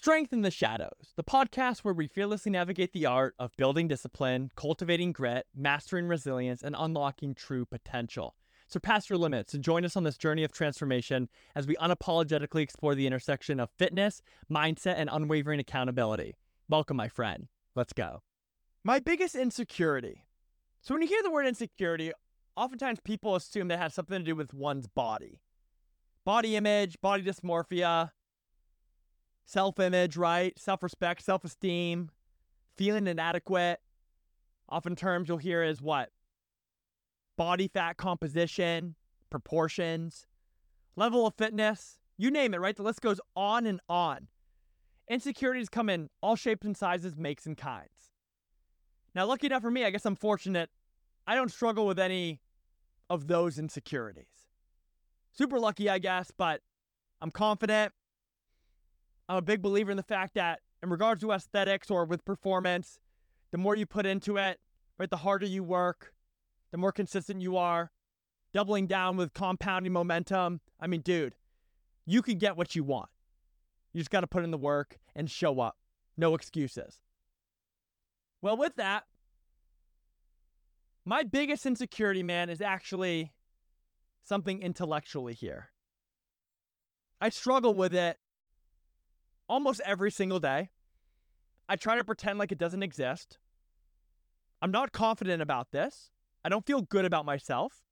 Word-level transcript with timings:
Strength 0.00 0.32
in 0.32 0.42
the 0.42 0.50
Shadows, 0.52 1.12
the 1.16 1.24
podcast 1.24 1.80
where 1.80 1.92
we 1.92 2.06
fearlessly 2.06 2.52
navigate 2.52 2.92
the 2.92 3.04
art 3.04 3.34
of 3.36 3.56
building 3.56 3.88
discipline, 3.88 4.48
cultivating 4.54 5.10
grit, 5.10 5.48
mastering 5.56 6.06
resilience, 6.06 6.62
and 6.62 6.76
unlocking 6.78 7.34
true 7.34 7.66
potential. 7.66 8.36
Surpass 8.68 9.10
your 9.10 9.18
limits 9.18 9.54
and 9.54 9.64
join 9.64 9.84
us 9.84 9.96
on 9.96 10.04
this 10.04 10.16
journey 10.16 10.44
of 10.44 10.52
transformation 10.52 11.28
as 11.56 11.66
we 11.66 11.74
unapologetically 11.74 12.60
explore 12.60 12.94
the 12.94 13.08
intersection 13.08 13.58
of 13.58 13.70
fitness, 13.76 14.22
mindset, 14.48 14.94
and 14.98 15.10
unwavering 15.12 15.58
accountability. 15.58 16.36
Welcome, 16.68 16.96
my 16.96 17.08
friend. 17.08 17.48
Let's 17.74 17.92
go. 17.92 18.22
My 18.84 19.00
biggest 19.00 19.34
insecurity. 19.34 20.22
So, 20.80 20.94
when 20.94 21.02
you 21.02 21.08
hear 21.08 21.24
the 21.24 21.32
word 21.32 21.48
insecurity, 21.48 22.12
oftentimes 22.56 23.00
people 23.02 23.34
assume 23.34 23.66
that 23.66 23.80
has 23.80 23.94
something 23.94 24.20
to 24.20 24.24
do 24.24 24.36
with 24.36 24.54
one's 24.54 24.86
body 24.86 25.40
body 26.24 26.56
image, 26.56 27.00
body 27.00 27.22
dysmorphia, 27.22 28.10
self 29.48 29.80
image, 29.80 30.16
right? 30.16 30.56
Self 30.58 30.82
respect, 30.82 31.22
self 31.22 31.44
esteem, 31.44 32.10
feeling 32.76 33.06
inadequate. 33.06 33.80
Often 34.68 34.96
terms 34.96 35.28
you'll 35.28 35.38
hear 35.38 35.62
is 35.62 35.80
what? 35.80 36.10
Body 37.36 37.68
fat 37.68 37.96
composition, 37.96 38.94
proportions, 39.30 40.26
level 40.94 41.26
of 41.26 41.34
fitness, 41.34 41.98
you 42.18 42.30
name 42.30 42.52
it, 42.52 42.60
right? 42.60 42.76
The 42.76 42.82
list 42.82 43.00
goes 43.00 43.20
on 43.34 43.66
and 43.66 43.80
on. 43.88 44.28
Insecurities 45.08 45.70
come 45.70 45.88
in 45.88 46.10
all 46.20 46.36
shapes 46.36 46.66
and 46.66 46.76
sizes, 46.76 47.16
makes 47.16 47.46
and 47.46 47.56
kinds. 47.56 48.12
Now, 49.14 49.24
lucky 49.24 49.46
enough 49.46 49.62
for 49.62 49.70
me, 49.70 49.84
I 49.84 49.90
guess 49.90 50.04
I'm 50.04 50.16
fortunate. 50.16 50.68
I 51.26 51.34
don't 51.34 51.50
struggle 51.50 51.86
with 51.86 51.98
any 51.98 52.40
of 53.08 53.26
those 53.26 53.58
insecurities. 53.58 54.26
Super 55.32 55.58
lucky, 55.58 55.88
I 55.88 55.98
guess, 55.98 56.30
but 56.36 56.60
I'm 57.22 57.30
confident. 57.30 57.92
I'm 59.28 59.36
a 59.36 59.42
big 59.42 59.60
believer 59.60 59.90
in 59.90 59.96
the 59.96 60.02
fact 60.02 60.34
that, 60.34 60.60
in 60.82 60.90
regards 60.90 61.20
to 61.20 61.32
aesthetics 61.32 61.90
or 61.90 62.04
with 62.04 62.24
performance, 62.24 62.98
the 63.50 63.58
more 63.58 63.76
you 63.76 63.84
put 63.84 64.06
into 64.06 64.36
it, 64.36 64.58
right, 64.98 65.10
the 65.10 65.18
harder 65.18 65.46
you 65.46 65.62
work, 65.62 66.14
the 66.70 66.78
more 66.78 66.92
consistent 66.92 67.42
you 67.42 67.56
are, 67.56 67.90
doubling 68.54 68.86
down 68.86 69.16
with 69.16 69.34
compounding 69.34 69.92
momentum. 69.92 70.60
I 70.80 70.86
mean, 70.86 71.00
dude, 71.02 71.34
you 72.06 72.22
can 72.22 72.38
get 72.38 72.56
what 72.56 72.74
you 72.74 72.84
want. 72.84 73.10
You 73.92 74.00
just 74.00 74.10
got 74.10 74.20
to 74.20 74.26
put 74.26 74.44
in 74.44 74.50
the 74.50 74.58
work 74.58 74.98
and 75.14 75.30
show 75.30 75.60
up. 75.60 75.76
No 76.16 76.34
excuses. 76.34 77.00
Well, 78.40 78.56
with 78.56 78.76
that, 78.76 79.04
my 81.04 81.22
biggest 81.22 81.66
insecurity, 81.66 82.22
man, 82.22 82.50
is 82.50 82.60
actually 82.60 83.32
something 84.24 84.62
intellectually 84.62 85.34
here. 85.34 85.70
I 87.20 87.30
struggle 87.30 87.74
with 87.74 87.94
it 87.94 88.18
almost 89.48 89.80
every 89.84 90.10
single 90.10 90.40
day. 90.40 90.70
I 91.68 91.76
try 91.76 91.96
to 91.96 92.04
pretend 92.04 92.38
like 92.38 92.52
it 92.52 92.58
doesn't 92.58 92.82
exist. 92.82 93.38
I'm 94.60 94.70
not 94.70 94.92
confident 94.92 95.42
about 95.42 95.70
this. 95.70 96.10
I 96.44 96.48
don't 96.48 96.66
feel 96.66 96.82
good 96.82 97.04
about 97.04 97.26
myself. 97.26 97.82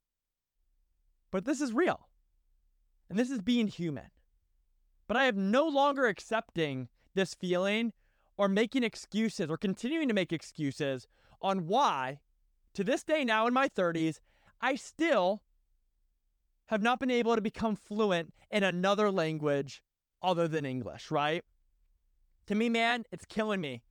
But 1.30 1.44
this 1.44 1.60
is 1.60 1.72
real. 1.72 2.08
And 3.08 3.18
this 3.18 3.30
is 3.30 3.40
being 3.40 3.68
human. 3.68 4.10
But 5.06 5.16
I 5.16 5.24
am 5.24 5.50
no 5.50 5.66
longer 5.66 6.06
accepting 6.06 6.88
this 7.14 7.34
feeling 7.34 7.92
or 8.36 8.48
making 8.48 8.82
excuses 8.82 9.50
or 9.50 9.56
continuing 9.56 10.08
to 10.08 10.14
make 10.14 10.32
excuses 10.32 11.06
on 11.40 11.66
why, 11.66 12.20
to 12.74 12.82
this 12.82 13.02
day 13.02 13.24
now 13.24 13.46
in 13.46 13.54
my 13.54 13.68
30s, 13.68 14.20
I 14.60 14.74
still 14.74 15.42
have 16.66 16.82
not 16.82 16.98
been 16.98 17.10
able 17.10 17.34
to 17.34 17.40
become 17.40 17.76
fluent 17.76 18.34
in 18.50 18.62
another 18.62 19.10
language 19.10 19.82
other 20.22 20.48
than 20.48 20.64
English, 20.64 21.10
right? 21.10 21.44
To 22.46 22.54
me, 22.54 22.68
man, 22.68 23.04
it's 23.10 23.24
killing 23.24 23.60
me 23.60 23.82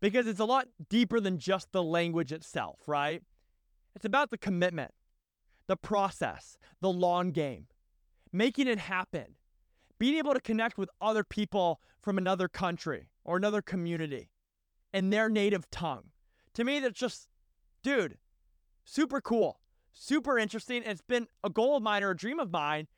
because 0.00 0.26
it's 0.26 0.40
a 0.40 0.44
lot 0.44 0.68
deeper 0.88 1.20
than 1.20 1.38
just 1.38 1.72
the 1.72 1.82
language 1.82 2.32
itself, 2.32 2.80
right? 2.86 3.22
It's 3.94 4.04
about 4.04 4.30
the 4.30 4.38
commitment, 4.38 4.92
the 5.66 5.76
process, 5.76 6.58
the 6.80 6.90
long 6.90 7.30
game, 7.30 7.66
making 8.32 8.66
it 8.66 8.78
happen, 8.78 9.36
being 9.98 10.18
able 10.18 10.34
to 10.34 10.40
connect 10.40 10.76
with 10.76 10.90
other 11.00 11.24
people 11.24 11.80
from 12.00 12.18
another 12.18 12.48
country 12.48 13.08
or 13.24 13.36
another 13.36 13.62
community 13.62 14.30
in 14.92 15.10
their 15.10 15.28
native 15.28 15.70
tongue. 15.70 16.10
To 16.54 16.64
me, 16.64 16.80
that's 16.80 16.98
just, 16.98 17.28
dude, 17.82 18.18
super 18.84 19.20
cool, 19.20 19.60
super 19.92 20.38
interesting. 20.38 20.82
It's 20.84 21.00
been 21.00 21.28
a 21.42 21.50
goal 21.50 21.76
of 21.76 21.82
mine 21.82 22.02
or 22.02 22.10
a 22.10 22.16
dream 22.16 22.38
of 22.38 22.50
mine 22.50 22.88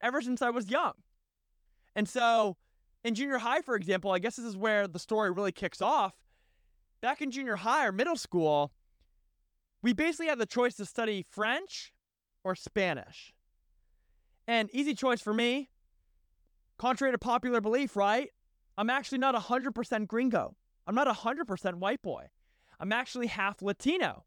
ever 0.00 0.20
since 0.20 0.42
I 0.42 0.50
was 0.50 0.70
young. 0.70 0.92
And 1.96 2.08
so 2.08 2.56
in 3.02 3.14
junior 3.14 3.38
high, 3.38 3.62
for 3.62 3.74
example, 3.74 4.12
I 4.12 4.20
guess 4.20 4.36
this 4.36 4.44
is 4.44 4.56
where 4.56 4.86
the 4.86 4.98
story 4.98 5.32
really 5.32 5.50
kicks 5.50 5.82
off. 5.82 6.14
Back 7.00 7.22
in 7.22 7.30
junior 7.30 7.56
high 7.56 7.86
or 7.86 7.92
middle 7.92 8.16
school, 8.16 8.72
we 9.82 9.92
basically 9.92 10.26
had 10.26 10.38
the 10.38 10.46
choice 10.46 10.76
to 10.76 10.84
study 10.84 11.26
French 11.30 11.92
or 12.44 12.54
Spanish. 12.54 13.32
And 14.46 14.68
easy 14.72 14.94
choice 14.94 15.20
for 15.20 15.34
me, 15.34 15.70
contrary 16.78 17.12
to 17.12 17.18
popular 17.18 17.60
belief, 17.60 17.96
right? 17.96 18.30
I'm 18.78 18.90
actually 18.90 19.18
not 19.18 19.34
100% 19.34 20.06
gringo. 20.06 20.54
I'm 20.86 20.94
not 20.94 21.08
100% 21.08 21.74
white 21.74 22.02
boy. 22.02 22.28
I'm 22.78 22.92
actually 22.92 23.26
half 23.28 23.62
Latino. 23.62 24.24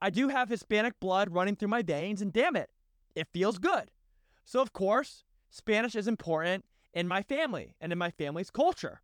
I 0.00 0.10
do 0.10 0.28
have 0.28 0.48
Hispanic 0.48 0.98
blood 1.00 1.30
running 1.30 1.56
through 1.56 1.68
my 1.68 1.82
veins, 1.82 2.20
and 2.20 2.32
damn 2.32 2.56
it, 2.56 2.68
it 3.14 3.28
feels 3.32 3.58
good. 3.58 3.90
So, 4.44 4.60
of 4.60 4.72
course, 4.72 5.24
Spanish 5.54 5.94
is 5.94 6.08
important 6.08 6.64
in 6.92 7.06
my 7.06 7.22
family 7.22 7.76
and 7.80 7.92
in 7.92 7.98
my 7.98 8.10
family's 8.10 8.50
culture. 8.50 9.00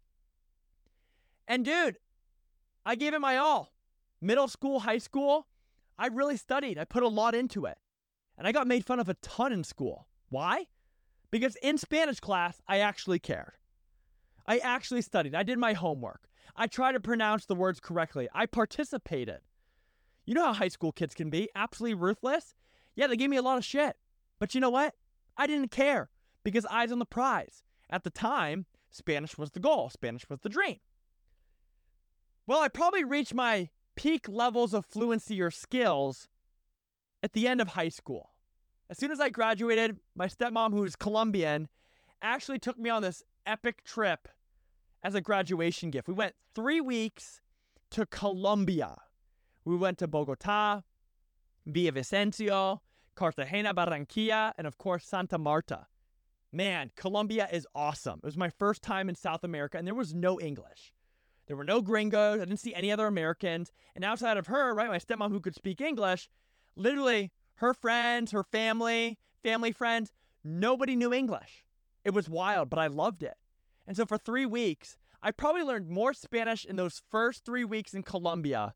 And 1.46 1.64
dude, 1.64 1.98
I 2.84 2.96
gave 2.96 3.14
it 3.14 3.20
my 3.20 3.36
all. 3.36 3.72
Middle 4.20 4.48
school, 4.48 4.80
high 4.80 4.98
school, 4.98 5.46
I 5.96 6.08
really 6.08 6.36
studied. 6.36 6.76
I 6.76 6.84
put 6.84 7.04
a 7.04 7.08
lot 7.08 7.36
into 7.36 7.66
it. 7.66 7.78
And 8.36 8.48
I 8.48 8.52
got 8.52 8.66
made 8.66 8.84
fun 8.84 8.98
of 8.98 9.08
a 9.08 9.14
ton 9.14 9.52
in 9.52 9.62
school. 9.62 10.08
Why? 10.28 10.66
Because 11.30 11.54
in 11.62 11.78
Spanish 11.78 12.18
class, 12.18 12.60
I 12.66 12.78
actually 12.78 13.20
cared. 13.20 13.52
I 14.44 14.58
actually 14.58 15.02
studied. 15.02 15.36
I 15.36 15.44
did 15.44 15.58
my 15.58 15.74
homework. 15.74 16.28
I 16.56 16.66
tried 16.66 16.92
to 16.92 17.00
pronounce 17.00 17.46
the 17.46 17.54
words 17.54 17.78
correctly. 17.78 18.28
I 18.34 18.46
participated. 18.46 19.38
You 20.26 20.34
know 20.34 20.46
how 20.46 20.54
high 20.54 20.68
school 20.68 20.90
kids 20.90 21.14
can 21.14 21.30
be 21.30 21.48
absolutely 21.54 21.94
ruthless? 21.94 22.56
Yeah, 22.96 23.06
they 23.06 23.16
gave 23.16 23.30
me 23.30 23.36
a 23.36 23.42
lot 23.42 23.58
of 23.58 23.64
shit. 23.64 23.96
But 24.40 24.52
you 24.52 24.60
know 24.60 24.70
what? 24.70 24.96
I 25.36 25.46
didn't 25.46 25.70
care 25.70 26.10
because 26.44 26.66
eyes 26.66 26.92
on 26.92 26.98
the 26.98 27.06
prize. 27.06 27.62
At 27.88 28.04
the 28.04 28.10
time, 28.10 28.66
Spanish 28.90 29.36
was 29.36 29.50
the 29.50 29.60
goal, 29.60 29.90
Spanish 29.90 30.28
was 30.28 30.40
the 30.40 30.48
dream. 30.48 30.78
Well, 32.46 32.60
I 32.60 32.68
probably 32.68 33.04
reached 33.04 33.34
my 33.34 33.68
peak 33.94 34.28
levels 34.28 34.74
of 34.74 34.86
fluency 34.86 35.40
or 35.40 35.50
skills 35.50 36.28
at 37.22 37.32
the 37.32 37.46
end 37.46 37.60
of 37.60 37.68
high 37.68 37.88
school. 37.88 38.30
As 38.88 38.98
soon 38.98 39.12
as 39.12 39.20
I 39.20 39.28
graduated, 39.28 39.98
my 40.16 40.26
stepmom, 40.26 40.72
who's 40.72 40.96
Colombian, 40.96 41.68
actually 42.22 42.58
took 42.58 42.78
me 42.78 42.90
on 42.90 43.02
this 43.02 43.22
epic 43.46 43.84
trip 43.84 44.28
as 45.02 45.14
a 45.14 45.20
graduation 45.20 45.90
gift. 45.90 46.08
We 46.08 46.14
went 46.14 46.34
three 46.54 46.80
weeks 46.80 47.40
to 47.90 48.06
Colombia. 48.06 48.96
We 49.64 49.76
went 49.76 49.98
to 49.98 50.08
Bogota, 50.08 50.82
Villavicencio, 51.68 52.80
Cartagena, 53.14 53.74
Barranquilla, 53.74 54.52
and 54.58 54.66
of 54.66 54.78
course, 54.78 55.06
Santa 55.06 55.38
Marta. 55.38 55.86
Man, 56.52 56.90
Colombia 56.96 57.48
is 57.52 57.66
awesome. 57.74 58.20
It 58.22 58.26
was 58.26 58.36
my 58.36 58.50
first 58.50 58.82
time 58.82 59.08
in 59.08 59.14
South 59.14 59.44
America, 59.44 59.78
and 59.78 59.86
there 59.86 59.94
was 59.94 60.14
no 60.14 60.40
English. 60.40 60.92
There 61.46 61.56
were 61.56 61.64
no 61.64 61.80
gringos. 61.80 62.40
I 62.40 62.44
didn't 62.44 62.60
see 62.60 62.74
any 62.74 62.90
other 62.90 63.06
Americans. 63.06 63.72
And 63.94 64.04
outside 64.04 64.36
of 64.36 64.48
her, 64.48 64.74
right, 64.74 64.88
my 64.88 64.98
stepmom 64.98 65.30
who 65.30 65.40
could 65.40 65.54
speak 65.54 65.80
English, 65.80 66.28
literally 66.76 67.32
her 67.56 67.74
friends, 67.74 68.32
her 68.32 68.42
family, 68.42 69.18
family 69.42 69.72
friends, 69.72 70.12
nobody 70.44 70.96
knew 70.96 71.12
English. 71.12 71.64
It 72.04 72.14
was 72.14 72.28
wild, 72.28 72.70
but 72.70 72.78
I 72.78 72.86
loved 72.86 73.22
it. 73.22 73.34
And 73.86 73.96
so 73.96 74.06
for 74.06 74.18
three 74.18 74.46
weeks, 74.46 74.96
I 75.22 75.30
probably 75.30 75.62
learned 75.62 75.88
more 75.88 76.14
Spanish 76.14 76.64
in 76.64 76.76
those 76.76 77.02
first 77.10 77.44
three 77.44 77.64
weeks 77.64 77.94
in 77.94 78.02
Colombia 78.02 78.74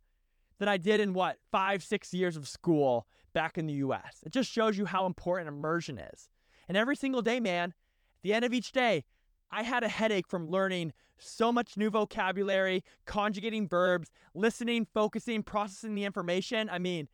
than 0.58 0.68
I 0.68 0.76
did 0.76 1.00
in 1.00 1.14
what, 1.14 1.38
five, 1.50 1.82
six 1.82 2.12
years 2.12 2.36
of 2.36 2.46
school 2.46 3.06
back 3.32 3.56
in 3.56 3.66
the 3.66 3.74
US. 3.74 4.22
It 4.24 4.32
just 4.32 4.50
shows 4.50 4.76
you 4.76 4.84
how 4.84 5.06
important 5.06 5.48
immersion 5.48 5.98
is. 5.98 6.28
And 6.68 6.76
every 6.76 6.96
single 6.96 7.22
day, 7.22 7.40
man, 7.40 7.70
at 7.70 8.22
the 8.22 8.32
end 8.32 8.44
of 8.44 8.52
each 8.52 8.72
day, 8.72 9.04
I 9.50 9.62
had 9.62 9.84
a 9.84 9.88
headache 9.88 10.26
from 10.26 10.48
learning 10.48 10.92
so 11.18 11.52
much 11.52 11.76
new 11.76 11.90
vocabulary, 11.90 12.82
conjugating 13.06 13.68
verbs, 13.68 14.10
listening, 14.34 14.86
focusing, 14.92 15.42
processing 15.42 15.94
the 15.94 16.04
information. 16.04 16.68
I 16.68 16.78
mean, 16.78 17.08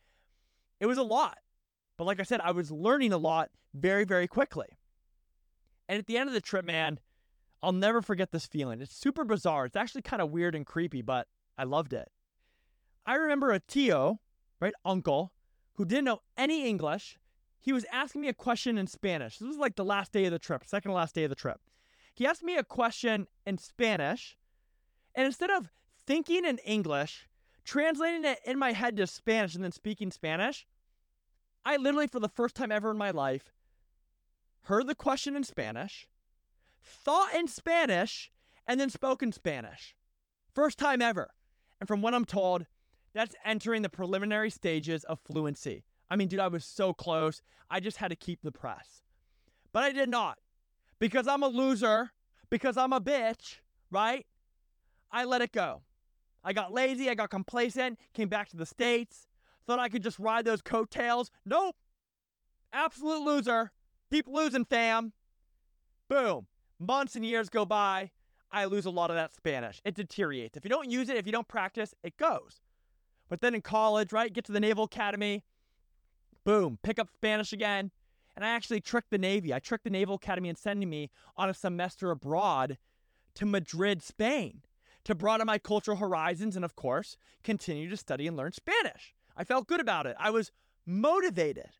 it 0.78 0.86
was 0.86 0.98
a 0.98 1.02
lot. 1.02 1.38
But 1.98 2.04
like 2.04 2.20
I 2.20 2.24
said, 2.24 2.40
I 2.40 2.52
was 2.52 2.70
learning 2.70 3.12
a 3.12 3.18
lot 3.18 3.50
very, 3.74 4.04
very 4.04 4.26
quickly. 4.26 4.66
And 5.88 5.98
at 5.98 6.06
the 6.06 6.16
end 6.16 6.28
of 6.28 6.34
the 6.34 6.40
trip, 6.40 6.64
man, 6.64 6.98
I'll 7.62 7.72
never 7.72 8.00
forget 8.00 8.30
this 8.30 8.46
feeling. 8.46 8.80
It's 8.80 8.96
super 8.96 9.24
bizarre. 9.24 9.66
It's 9.66 9.76
actually 9.76 10.02
kind 10.02 10.22
of 10.22 10.30
weird 10.30 10.54
and 10.54 10.64
creepy, 10.64 11.02
but 11.02 11.26
I 11.58 11.64
loved 11.64 11.92
it. 11.92 12.08
I 13.04 13.16
remember 13.16 13.50
a 13.50 13.60
Tio, 13.60 14.20
right, 14.60 14.72
uncle, 14.84 15.32
who 15.74 15.84
didn't 15.84 16.04
know 16.04 16.20
any 16.38 16.66
English. 16.66 17.18
He 17.60 17.72
was 17.72 17.84
asking 17.92 18.22
me 18.22 18.28
a 18.28 18.34
question 18.34 18.78
in 18.78 18.86
Spanish. 18.86 19.38
This 19.38 19.48
was 19.48 19.58
like 19.58 19.76
the 19.76 19.84
last 19.84 20.12
day 20.12 20.24
of 20.24 20.32
the 20.32 20.38
trip, 20.38 20.64
second 20.64 20.92
last 20.92 21.14
day 21.14 21.24
of 21.24 21.30
the 21.30 21.36
trip. 21.36 21.60
He 22.14 22.26
asked 22.26 22.42
me 22.42 22.56
a 22.56 22.64
question 22.64 23.26
in 23.46 23.58
Spanish, 23.58 24.36
and 25.14 25.26
instead 25.26 25.50
of 25.50 25.70
thinking 26.06 26.44
in 26.44 26.58
English, 26.58 27.28
translating 27.64 28.24
it 28.24 28.38
in 28.44 28.58
my 28.58 28.72
head 28.72 28.96
to 28.96 29.06
Spanish, 29.06 29.54
and 29.54 29.62
then 29.62 29.72
speaking 29.72 30.10
Spanish, 30.10 30.66
I 31.64 31.76
literally, 31.76 32.06
for 32.06 32.20
the 32.20 32.28
first 32.28 32.54
time 32.54 32.72
ever 32.72 32.90
in 32.90 32.96
my 32.96 33.10
life, 33.10 33.52
heard 34.62 34.86
the 34.86 34.94
question 34.94 35.36
in 35.36 35.44
Spanish, 35.44 36.08
thought 36.82 37.34
in 37.34 37.46
Spanish, 37.46 38.30
and 38.66 38.80
then 38.80 38.88
spoke 38.88 39.22
in 39.22 39.32
Spanish. 39.32 39.94
First 40.54 40.78
time 40.78 41.02
ever. 41.02 41.30
And 41.78 41.86
from 41.86 42.02
what 42.02 42.14
I'm 42.14 42.24
told, 42.24 42.66
that's 43.12 43.34
entering 43.44 43.82
the 43.82 43.88
preliminary 43.88 44.50
stages 44.50 45.04
of 45.04 45.20
fluency. 45.20 45.84
I 46.10 46.16
mean, 46.16 46.28
dude, 46.28 46.40
I 46.40 46.48
was 46.48 46.64
so 46.64 46.92
close. 46.92 47.40
I 47.70 47.80
just 47.80 47.98
had 47.98 48.08
to 48.08 48.16
keep 48.16 48.42
the 48.42 48.52
press. 48.52 49.02
But 49.72 49.84
I 49.84 49.92
did 49.92 50.08
not. 50.08 50.38
Because 50.98 51.28
I'm 51.28 51.42
a 51.42 51.48
loser, 51.48 52.10
because 52.50 52.76
I'm 52.76 52.92
a 52.92 53.00
bitch, 53.00 53.58
right? 53.90 54.26
I 55.10 55.24
let 55.24 55.40
it 55.40 55.52
go. 55.52 55.82
I 56.42 56.52
got 56.52 56.72
lazy, 56.72 57.08
I 57.08 57.14
got 57.14 57.30
complacent, 57.30 57.98
came 58.12 58.28
back 58.28 58.48
to 58.50 58.56
the 58.56 58.66
States, 58.66 59.26
thought 59.66 59.78
I 59.78 59.88
could 59.88 60.02
just 60.02 60.18
ride 60.18 60.44
those 60.44 60.62
coattails. 60.62 61.30
Nope. 61.44 61.76
Absolute 62.72 63.22
loser. 63.22 63.72
Keep 64.10 64.26
losing, 64.28 64.64
fam. 64.64 65.12
Boom. 66.08 66.46
Months 66.78 67.14
and 67.14 67.24
years 67.24 67.48
go 67.48 67.64
by. 67.64 68.10
I 68.50 68.64
lose 68.64 68.86
a 68.86 68.90
lot 68.90 69.10
of 69.10 69.16
that 69.16 69.34
Spanish. 69.34 69.80
It 69.84 69.94
deteriorates. 69.94 70.56
If 70.56 70.64
you 70.64 70.70
don't 70.70 70.90
use 70.90 71.08
it, 71.08 71.16
if 71.16 71.26
you 71.26 71.32
don't 71.32 71.46
practice, 71.46 71.94
it 72.02 72.16
goes. 72.16 72.60
But 73.28 73.40
then 73.40 73.54
in 73.54 73.62
college, 73.62 74.12
right, 74.12 74.32
get 74.32 74.44
to 74.46 74.52
the 74.52 74.60
Naval 74.60 74.84
Academy, 74.84 75.44
boom, 76.44 76.78
pick 76.82 76.98
up 76.98 77.08
Spanish 77.12 77.52
again. 77.52 77.90
And 78.36 78.44
I 78.44 78.48
actually 78.50 78.80
tricked 78.80 79.10
the 79.10 79.18
Navy. 79.18 79.52
I 79.52 79.58
tricked 79.58 79.84
the 79.84 79.90
Naval 79.90 80.14
Academy 80.14 80.48
in 80.48 80.56
sending 80.56 80.88
me 80.88 81.10
on 81.36 81.50
a 81.50 81.54
semester 81.54 82.10
abroad 82.10 82.78
to 83.34 83.46
Madrid, 83.46 84.02
Spain, 84.02 84.62
to 85.04 85.14
broaden 85.14 85.46
my 85.46 85.58
cultural 85.58 85.96
horizons 85.96 86.56
and, 86.56 86.64
of 86.64 86.76
course, 86.76 87.16
continue 87.42 87.90
to 87.90 87.96
study 87.96 88.26
and 88.26 88.36
learn 88.36 88.52
Spanish. 88.52 89.14
I 89.36 89.44
felt 89.44 89.66
good 89.66 89.80
about 89.80 90.06
it. 90.06 90.16
I 90.18 90.30
was 90.30 90.52
motivated. 90.86 91.70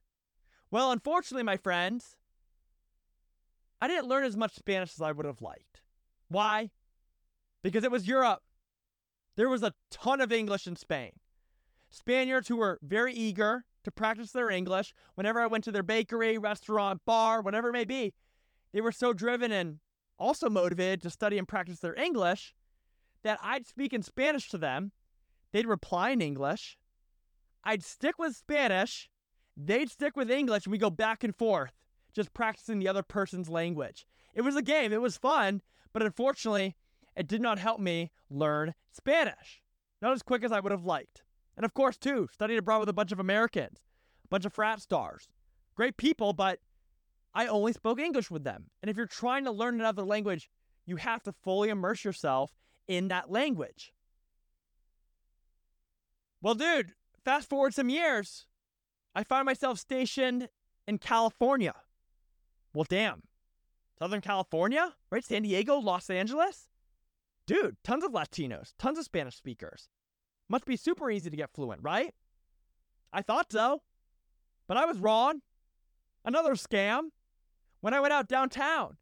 Well, 0.70 0.92
unfortunately, 0.92 1.42
my 1.44 1.56
friends, 1.56 2.16
I 3.80 3.88
didn't 3.88 4.08
learn 4.08 4.24
as 4.24 4.36
much 4.36 4.54
Spanish 4.54 4.92
as 4.94 5.00
I 5.00 5.12
would 5.12 5.26
have 5.26 5.42
liked. 5.42 5.80
Why? 6.28 6.70
Because 7.62 7.84
it 7.84 7.90
was 7.90 8.08
Europe. 8.08 8.42
There 9.36 9.48
was 9.48 9.62
a 9.62 9.74
ton 9.90 10.20
of 10.20 10.32
English 10.32 10.66
in 10.66 10.76
Spain. 10.76 11.12
Spaniards 11.90 12.48
who 12.48 12.56
were 12.56 12.78
very 12.82 13.14
eager 13.14 13.64
to 13.84 13.90
practice 13.90 14.32
their 14.32 14.50
English 14.50 14.94
whenever 15.14 15.40
I 15.40 15.46
went 15.46 15.64
to 15.64 15.72
their 15.72 15.82
bakery, 15.82 16.38
restaurant, 16.38 17.02
bar, 17.04 17.40
whatever 17.40 17.68
it 17.70 17.72
may 17.72 17.84
be. 17.84 18.14
They 18.72 18.80
were 18.80 18.92
so 18.92 19.12
driven 19.12 19.52
and 19.52 19.78
also 20.18 20.48
motivated 20.48 21.02
to 21.02 21.10
study 21.10 21.38
and 21.38 21.48
practice 21.48 21.80
their 21.80 21.94
English 21.94 22.54
that 23.22 23.38
I'd 23.42 23.66
speak 23.66 23.92
in 23.92 24.02
Spanish 24.02 24.48
to 24.50 24.58
them. 24.58 24.92
They'd 25.52 25.66
reply 25.66 26.10
in 26.10 26.20
English. 26.20 26.78
I'd 27.64 27.84
stick 27.84 28.18
with 28.18 28.36
Spanish. 28.36 29.10
They'd 29.56 29.90
stick 29.90 30.16
with 30.16 30.30
English, 30.30 30.64
and 30.64 30.72
we 30.72 30.78
go 30.78 30.90
back 30.90 31.24
and 31.24 31.34
forth, 31.34 31.72
just 32.14 32.32
practicing 32.32 32.78
the 32.78 32.88
other 32.88 33.02
person's 33.02 33.48
language. 33.48 34.06
It 34.34 34.42
was 34.42 34.56
a 34.56 34.62
game. 34.62 34.92
It 34.92 35.02
was 35.02 35.16
fun, 35.16 35.60
but 35.92 36.02
unfortunately, 36.02 36.76
it 37.16 37.26
did 37.26 37.42
not 37.42 37.58
help 37.58 37.80
me 37.80 38.12
learn 38.30 38.74
Spanish. 38.92 39.60
Not 40.00 40.12
as 40.12 40.22
quick 40.22 40.44
as 40.44 40.52
I 40.52 40.60
would 40.60 40.72
have 40.72 40.84
liked. 40.84 41.24
And 41.56 41.64
of 41.64 41.74
course, 41.74 41.96
too, 41.96 42.28
studied 42.32 42.56
abroad 42.56 42.80
with 42.80 42.88
a 42.88 42.94
bunch 42.94 43.12
of 43.12 43.20
Americans, 43.20 43.78
a 44.24 44.28
bunch 44.28 44.44
of 44.44 44.52
frat 44.52 44.80
stars. 44.80 45.28
Great 45.74 45.96
people, 45.96 46.32
but 46.32 46.60
I 47.34 47.46
only 47.46 47.72
spoke 47.72 48.00
English 48.00 48.30
with 48.30 48.44
them. 48.44 48.66
And 48.82 48.90
if 48.90 48.96
you're 48.96 49.06
trying 49.06 49.44
to 49.44 49.50
learn 49.50 49.74
another 49.74 50.02
language, 50.02 50.50
you 50.86 50.96
have 50.96 51.22
to 51.24 51.32
fully 51.32 51.68
immerse 51.68 52.04
yourself 52.04 52.52
in 52.88 53.08
that 53.08 53.30
language. 53.30 53.92
Well, 56.42 56.54
dude, 56.54 56.92
fast 57.24 57.48
forward 57.48 57.74
some 57.74 57.88
years, 57.88 58.46
I 59.14 59.22
find 59.24 59.44
myself 59.44 59.78
stationed 59.78 60.48
in 60.86 60.98
California. 60.98 61.74
Well, 62.74 62.86
damn. 62.88 63.22
Southern 63.98 64.22
California, 64.22 64.94
right? 65.10 65.24
San 65.24 65.42
Diego, 65.42 65.76
Los 65.76 66.08
Angeles? 66.08 66.68
Dude, 67.46 67.76
tons 67.84 68.02
of 68.02 68.12
Latinos, 68.12 68.72
tons 68.78 68.98
of 68.98 69.04
Spanish 69.04 69.36
speakers. 69.36 69.88
Must 70.50 70.66
be 70.66 70.76
super 70.76 71.10
easy 71.10 71.30
to 71.30 71.36
get 71.36 71.54
fluent, 71.54 71.80
right? 71.82 72.12
I 73.12 73.22
thought 73.22 73.52
so. 73.52 73.82
But 74.66 74.76
I 74.76 74.84
was 74.84 74.98
wrong. 74.98 75.42
Another 76.24 76.54
scam. 76.54 77.10
When 77.80 77.94
I 77.94 78.00
went 78.00 78.12
out 78.12 78.28
downtown, 78.28 78.96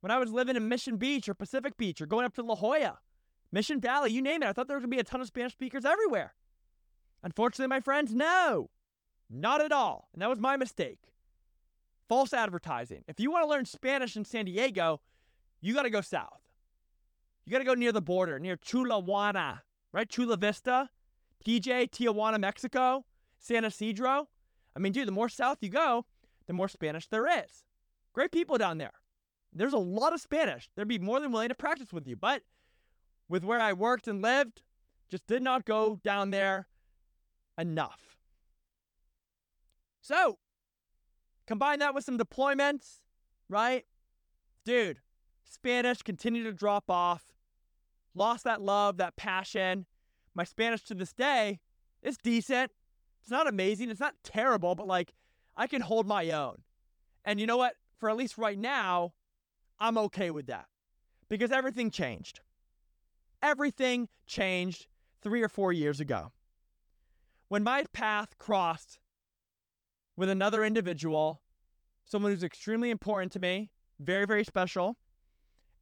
when 0.00 0.12
I 0.12 0.18
was 0.18 0.30
living 0.30 0.56
in 0.56 0.68
Mission 0.68 0.96
Beach 0.96 1.28
or 1.28 1.34
Pacific 1.34 1.76
Beach 1.76 2.00
or 2.00 2.06
going 2.06 2.24
up 2.24 2.34
to 2.36 2.42
La 2.42 2.54
Jolla, 2.54 3.00
Mission 3.50 3.80
Valley, 3.80 4.12
you 4.12 4.22
name 4.22 4.42
it, 4.42 4.48
I 4.48 4.52
thought 4.52 4.68
there 4.68 4.76
was 4.76 4.82
going 4.82 4.92
to 4.92 4.96
be 4.96 5.00
a 5.00 5.04
ton 5.04 5.20
of 5.20 5.26
Spanish 5.26 5.52
speakers 5.52 5.84
everywhere. 5.84 6.34
Unfortunately, 7.24 7.66
my 7.66 7.80
friends, 7.80 8.14
no, 8.14 8.70
not 9.28 9.60
at 9.60 9.72
all. 9.72 10.08
And 10.12 10.22
that 10.22 10.30
was 10.30 10.38
my 10.38 10.56
mistake. 10.56 11.00
False 12.08 12.32
advertising. 12.32 13.02
If 13.08 13.18
you 13.18 13.32
want 13.32 13.44
to 13.44 13.50
learn 13.50 13.66
Spanish 13.66 14.16
in 14.16 14.24
San 14.24 14.44
Diego, 14.44 15.00
you 15.60 15.74
got 15.74 15.82
to 15.82 15.90
go 15.90 16.00
south. 16.00 16.40
You 17.44 17.50
got 17.50 17.58
to 17.58 17.64
go 17.64 17.74
near 17.74 17.92
the 17.92 18.00
border, 18.00 18.38
near 18.38 18.56
Chulahuana, 18.56 19.60
right? 19.92 20.08
Chula 20.08 20.36
Vista, 20.36 20.90
TJ, 21.44 21.90
Tijuana, 21.90 22.38
Mexico, 22.38 23.04
San 23.38 23.64
Ysidro. 23.64 24.28
I 24.76 24.78
mean, 24.78 24.92
dude, 24.92 25.08
the 25.08 25.12
more 25.12 25.28
south 25.28 25.58
you 25.60 25.68
go, 25.68 26.06
the 26.46 26.52
more 26.52 26.68
Spanish 26.68 27.08
there 27.08 27.26
is. 27.26 27.64
Great 28.12 28.32
people 28.32 28.58
down 28.58 28.78
there. 28.78 28.94
There's 29.52 29.72
a 29.72 29.78
lot 29.78 30.12
of 30.12 30.20
Spanish. 30.20 30.68
They'd 30.76 30.88
be 30.88 30.98
more 30.98 31.20
than 31.20 31.32
willing 31.32 31.48
to 31.48 31.54
practice 31.54 31.92
with 31.92 32.06
you. 32.06 32.16
But 32.16 32.42
with 33.28 33.44
where 33.44 33.60
I 33.60 33.72
worked 33.72 34.08
and 34.08 34.22
lived, 34.22 34.62
just 35.08 35.26
did 35.26 35.42
not 35.42 35.64
go 35.64 36.00
down 36.02 36.30
there 36.30 36.68
enough. 37.58 38.16
So, 40.00 40.38
combine 41.46 41.80
that 41.80 41.94
with 41.94 42.04
some 42.04 42.18
deployments, 42.18 43.00
right? 43.48 43.84
Dude, 44.64 45.00
Spanish 45.44 46.02
continued 46.02 46.44
to 46.44 46.52
drop 46.52 46.90
off. 46.90 47.24
Lost 48.14 48.44
that 48.44 48.60
love, 48.60 48.96
that 48.96 49.16
passion. 49.16 49.86
My 50.34 50.44
Spanish 50.44 50.82
to 50.84 50.94
this 50.94 51.12
day 51.12 51.60
it's 52.02 52.16
decent. 52.16 52.70
It's 53.20 53.30
not 53.30 53.48
amazing. 53.48 53.90
It's 53.90 54.00
not 54.00 54.14
terrible, 54.22 54.74
but 54.74 54.86
like 54.86 55.14
I 55.56 55.66
can 55.66 55.82
hold 55.82 56.06
my 56.06 56.30
own. 56.30 56.62
And 57.24 57.40
you 57.40 57.46
know 57.46 57.56
what? 57.56 57.74
For 57.98 58.08
at 58.08 58.16
least 58.16 58.38
right 58.38 58.58
now, 58.58 59.14
I'm 59.80 59.98
okay 59.98 60.30
with 60.30 60.46
that 60.46 60.66
because 61.28 61.50
everything 61.50 61.90
changed. 61.90 62.40
Everything 63.42 64.08
changed 64.26 64.86
three 65.22 65.42
or 65.42 65.48
four 65.48 65.72
years 65.72 66.00
ago. 66.00 66.32
When 67.48 67.62
my 67.62 67.84
path 67.92 68.38
crossed 68.38 68.98
with 70.16 70.28
another 70.28 70.64
individual, 70.64 71.42
someone 72.04 72.32
who's 72.32 72.44
extremely 72.44 72.90
important 72.90 73.32
to 73.32 73.40
me, 73.40 73.70
very, 74.00 74.26
very 74.26 74.44
special, 74.44 74.96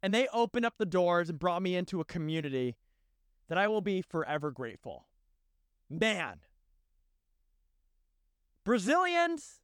and 0.07 0.15
they 0.15 0.29
opened 0.33 0.65
up 0.65 0.75
the 0.79 0.87
doors 0.87 1.29
and 1.29 1.37
brought 1.37 1.63
me 1.63 1.75
into 1.75 2.01
a 2.01 2.05
community 2.05 2.77
that 3.49 3.59
I 3.59 3.67
will 3.67 3.81
be 3.81 4.01
forever 4.01 4.53
grateful. 4.53 5.09
Man, 5.91 6.43
Brazilians 8.63 9.63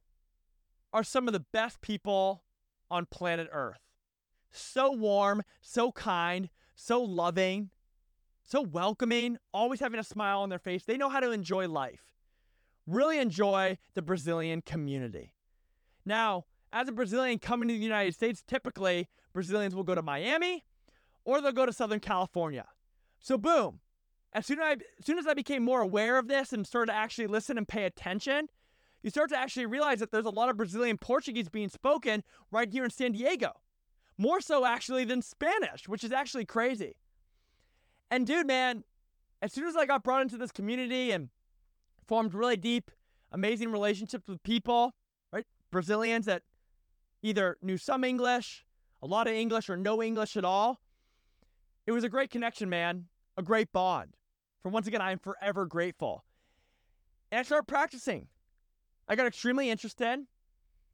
are 0.91 1.01
some 1.01 1.29
of 1.29 1.33
the 1.33 1.45
best 1.53 1.79
people 1.79 2.43
on 2.91 3.05
planet 3.05 3.47
Earth. 3.53 3.79
So 4.51 4.91
warm, 4.91 5.43
so 5.61 5.93
kind, 5.93 6.49
so 6.75 7.01
loving, 7.01 7.69
so 8.43 8.61
welcoming, 8.63 9.37
always 9.53 9.79
having 9.79 10.01
a 10.01 10.03
smile 10.03 10.41
on 10.41 10.49
their 10.49 10.59
face. 10.59 10.83
They 10.83 10.97
know 10.97 11.07
how 11.07 11.21
to 11.21 11.31
enjoy 11.31 11.69
life. 11.69 12.03
Really 12.85 13.17
enjoy 13.17 13.77
the 13.93 14.01
Brazilian 14.01 14.61
community. 14.61 15.35
Now, 16.05 16.43
as 16.73 16.89
a 16.89 16.91
Brazilian 16.91 17.39
coming 17.39 17.69
to 17.69 17.73
the 17.73 17.79
United 17.79 18.15
States, 18.15 18.43
typically 18.45 19.07
Brazilians 19.31 19.75
will 19.75 19.83
go 19.83 19.95
to 19.95 20.01
Miami 20.01 20.65
or 21.23 21.39
they'll 21.39 21.51
go 21.51 21.65
to 21.65 21.71
Southern 21.71 21.99
California. 21.99 22.65
So, 23.19 23.37
boom. 23.37 23.79
As 24.33 24.47
soon 24.47 24.59
as, 24.59 24.65
I, 24.65 24.71
as 24.71 25.05
soon 25.05 25.19
as 25.19 25.27
I 25.27 25.35
became 25.35 25.63
more 25.63 25.81
aware 25.81 26.17
of 26.17 26.27
this 26.27 26.51
and 26.51 26.65
started 26.65 26.91
to 26.91 26.97
actually 26.97 27.27
listen 27.27 27.57
and 27.57 27.67
pay 27.67 27.85
attention, 27.85 28.47
you 29.03 29.11
start 29.11 29.29
to 29.29 29.37
actually 29.37 29.67
realize 29.67 29.99
that 29.99 30.11
there's 30.11 30.25
a 30.25 30.31
lot 30.31 30.49
of 30.49 30.57
Brazilian 30.57 30.97
Portuguese 30.97 31.49
being 31.49 31.69
spoken 31.69 32.23
right 32.51 32.69
here 32.71 32.83
in 32.83 32.89
San 32.89 33.11
Diego. 33.11 33.51
More 34.17 34.41
so, 34.41 34.65
actually, 34.65 35.05
than 35.05 35.21
Spanish, 35.21 35.87
which 35.87 36.03
is 36.03 36.11
actually 36.11 36.45
crazy. 36.45 36.95
And 38.09 38.25
dude, 38.25 38.47
man, 38.47 38.83
as 39.41 39.53
soon 39.53 39.65
as 39.65 39.75
I 39.75 39.85
got 39.85 40.03
brought 40.03 40.23
into 40.23 40.37
this 40.37 40.51
community 40.51 41.11
and 41.11 41.29
formed 42.07 42.33
really 42.33 42.57
deep, 42.57 42.89
amazing 43.31 43.71
relationships 43.71 44.27
with 44.27 44.41
people, 44.41 44.93
right? 45.31 45.45
Brazilians 45.71 46.25
that 46.25 46.41
either 47.23 47.57
knew 47.61 47.77
some 47.77 48.03
English, 48.03 48.65
a 49.01 49.07
lot 49.07 49.27
of 49.27 49.33
English, 49.33 49.69
or 49.69 49.77
no 49.77 50.03
English 50.03 50.37
at 50.37 50.45
all. 50.45 50.79
It 51.87 51.91
was 51.91 52.03
a 52.03 52.09
great 52.09 52.29
connection, 52.29 52.69
man. 52.69 53.05
A 53.37 53.41
great 53.41 53.71
bond. 53.71 54.15
For 54.61 54.69
once 54.69 54.85
again, 54.85 55.01
I 55.01 55.11
am 55.11 55.19
forever 55.19 55.65
grateful. 55.65 56.23
And 57.31 57.39
I 57.39 57.43
started 57.43 57.67
practicing. 57.67 58.27
I 59.07 59.15
got 59.15 59.25
extremely 59.25 59.69
interested. 59.69 60.19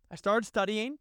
I 0.10 0.16
started 0.16 0.48
studying. 0.48 0.98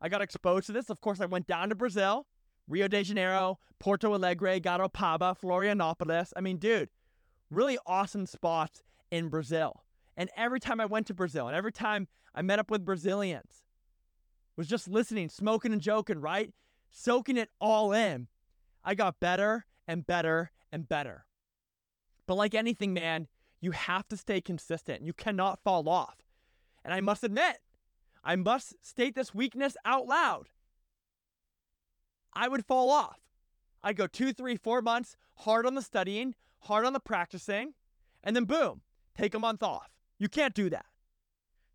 I 0.00 0.08
got 0.08 0.20
exposed 0.20 0.66
to 0.66 0.72
this. 0.72 0.90
Of 0.90 1.00
course, 1.00 1.20
I 1.20 1.26
went 1.26 1.46
down 1.46 1.68
to 1.68 1.74
Brazil, 1.74 2.26
Rio 2.68 2.88
de 2.88 3.02
Janeiro, 3.04 3.58
Porto 3.78 4.12
Alegre, 4.14 4.60
Garopaba, 4.60 5.38
Florianopolis. 5.38 6.32
I 6.36 6.40
mean, 6.40 6.56
dude, 6.56 6.88
really 7.50 7.78
awesome 7.86 8.26
spots 8.26 8.82
in 9.10 9.28
Brazil. 9.28 9.84
And 10.16 10.28
every 10.36 10.60
time 10.60 10.80
I 10.80 10.86
went 10.86 11.06
to 11.06 11.14
Brazil 11.14 11.46
and 11.46 11.56
every 11.56 11.72
time 11.72 12.08
I 12.34 12.42
met 12.42 12.58
up 12.58 12.70
with 12.70 12.84
Brazilians, 12.84 13.64
was 14.60 14.68
just 14.68 14.88
listening, 14.88 15.30
smoking 15.30 15.72
and 15.72 15.80
joking, 15.80 16.20
right? 16.20 16.52
Soaking 16.90 17.38
it 17.38 17.48
all 17.62 17.94
in. 17.94 18.28
I 18.84 18.94
got 18.94 19.18
better 19.18 19.64
and 19.88 20.06
better 20.06 20.50
and 20.70 20.86
better. 20.86 21.24
But 22.26 22.34
like 22.34 22.54
anything, 22.54 22.92
man, 22.92 23.26
you 23.62 23.70
have 23.70 24.06
to 24.08 24.18
stay 24.18 24.42
consistent. 24.42 25.02
You 25.02 25.14
cannot 25.14 25.62
fall 25.64 25.88
off. 25.88 26.16
And 26.84 26.92
I 26.92 27.00
must 27.00 27.24
admit, 27.24 27.60
I 28.22 28.36
must 28.36 28.74
state 28.86 29.14
this 29.14 29.34
weakness 29.34 29.78
out 29.86 30.06
loud. 30.06 30.50
I 32.34 32.46
would 32.46 32.66
fall 32.66 32.90
off. 32.90 33.20
I'd 33.82 33.96
go 33.96 34.06
two, 34.06 34.34
three, 34.34 34.56
four 34.56 34.82
months 34.82 35.16
hard 35.36 35.64
on 35.64 35.74
the 35.74 35.80
studying, 35.80 36.34
hard 36.58 36.84
on 36.84 36.92
the 36.92 37.00
practicing, 37.00 37.72
and 38.22 38.36
then 38.36 38.44
boom, 38.44 38.82
take 39.16 39.34
a 39.34 39.38
month 39.38 39.62
off. 39.62 39.88
You 40.18 40.28
can't 40.28 40.52
do 40.52 40.68
that. 40.68 40.84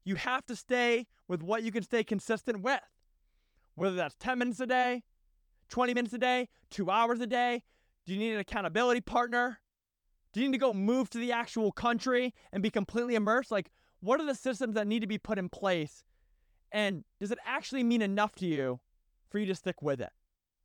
You 0.03 0.17
have 0.17 0.45
to 0.45 0.55
stay 0.55 1.07
with 1.27 1.41
what 1.41 1.63
you 1.63 1.71
can 1.71 1.83
stay 1.83 2.03
consistent 2.03 2.61
with, 2.61 2.81
whether 3.75 3.95
that's 3.95 4.15
10 4.19 4.39
minutes 4.39 4.59
a 4.59 4.67
day, 4.67 5.03
20 5.69 5.93
minutes 5.93 6.13
a 6.13 6.17
day, 6.17 6.49
two 6.69 6.89
hours 6.89 7.19
a 7.19 7.27
day. 7.27 7.63
Do 8.05 8.13
you 8.13 8.19
need 8.19 8.33
an 8.33 8.39
accountability 8.39 9.01
partner? 9.01 9.59
Do 10.33 10.41
you 10.41 10.47
need 10.47 10.53
to 10.53 10.59
go 10.59 10.73
move 10.73 11.09
to 11.11 11.17
the 11.17 11.31
actual 11.31 11.71
country 11.71 12.33
and 12.51 12.61
be 12.61 12.69
completely 12.69 13.15
immersed? 13.15 13.51
Like, 13.51 13.71
what 14.01 14.19
are 14.19 14.25
the 14.25 14.35
systems 14.35 14.75
that 14.75 14.85
need 14.85 14.99
to 14.99 15.07
be 15.07 15.17
put 15.17 15.39
in 15.39 15.49
place? 15.49 16.03
And 16.71 17.03
does 17.19 17.31
it 17.31 17.39
actually 17.45 17.83
mean 17.83 18.01
enough 18.01 18.35
to 18.35 18.45
you 18.45 18.79
for 19.29 19.39
you 19.39 19.45
to 19.45 19.55
stick 19.55 19.81
with 19.81 20.01
it? 20.01 20.11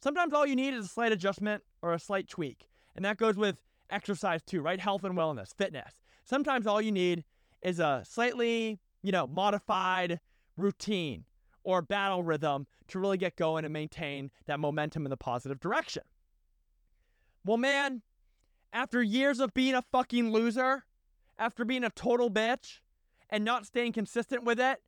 Sometimes 0.03 0.33
all 0.33 0.47
you 0.47 0.57
need 0.57 0.75
is 0.75 0.87
a 0.87 0.89
slight 0.89 1.13
adjustment 1.13 1.63
or 1.83 1.95
a 1.95 1.99
slight 1.99 2.29
tweak. 2.29 2.69
And 2.97 3.05
that 3.05 3.17
goes 3.17 3.37
with 3.37 3.57
exercise 3.91 4.43
too, 4.43 4.61
right? 4.61 4.81
Health 4.81 5.05
and 5.05 5.17
wellness, 5.17 5.55
fitness. 5.55 6.01
Sometimes 6.25 6.67
all 6.67 6.81
you 6.81 6.93
need 6.93 7.25
is 7.63 7.79
a 7.79 8.03
slightly, 8.07 8.81
you 9.03 9.13
know, 9.13 9.27
modified 9.27 10.21
routine 10.61 11.25
or 11.63 11.83
battle 11.83 12.23
rhythm 12.23 12.67
to 12.89 12.99
really 12.99 13.19
get 13.19 13.37
going 13.37 13.65
and 13.65 13.73
maintain 13.73 14.31
that 14.47 14.61
momentum 14.61 15.05
in 15.05 15.11
the 15.11 15.17
positive 15.17 15.61
direction. 15.61 16.03
Well, 17.45 17.57
man, 17.57 18.03
after 18.73 19.03
years 19.03 19.41
of 19.41 19.55
being 19.55 19.75
a 19.75 19.83
fucking 19.83 20.31
loser, 20.31 20.85
after 21.39 21.65
being 21.65 21.85
a 21.85 21.91
total 21.91 22.31
bitch 22.31 22.81
and 23.29 23.45
not 23.45 23.67
staying 23.67 23.93
consistent 23.93 24.45
with 24.45 24.61
it, 24.61 24.83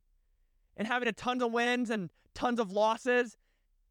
and 0.75 0.87
having 0.87 1.07
a 1.07 1.13
tons 1.13 1.43
of 1.43 1.51
wins 1.51 1.89
and 1.89 2.09
tons 2.33 2.59
of 2.59 2.71
losses 2.71 3.37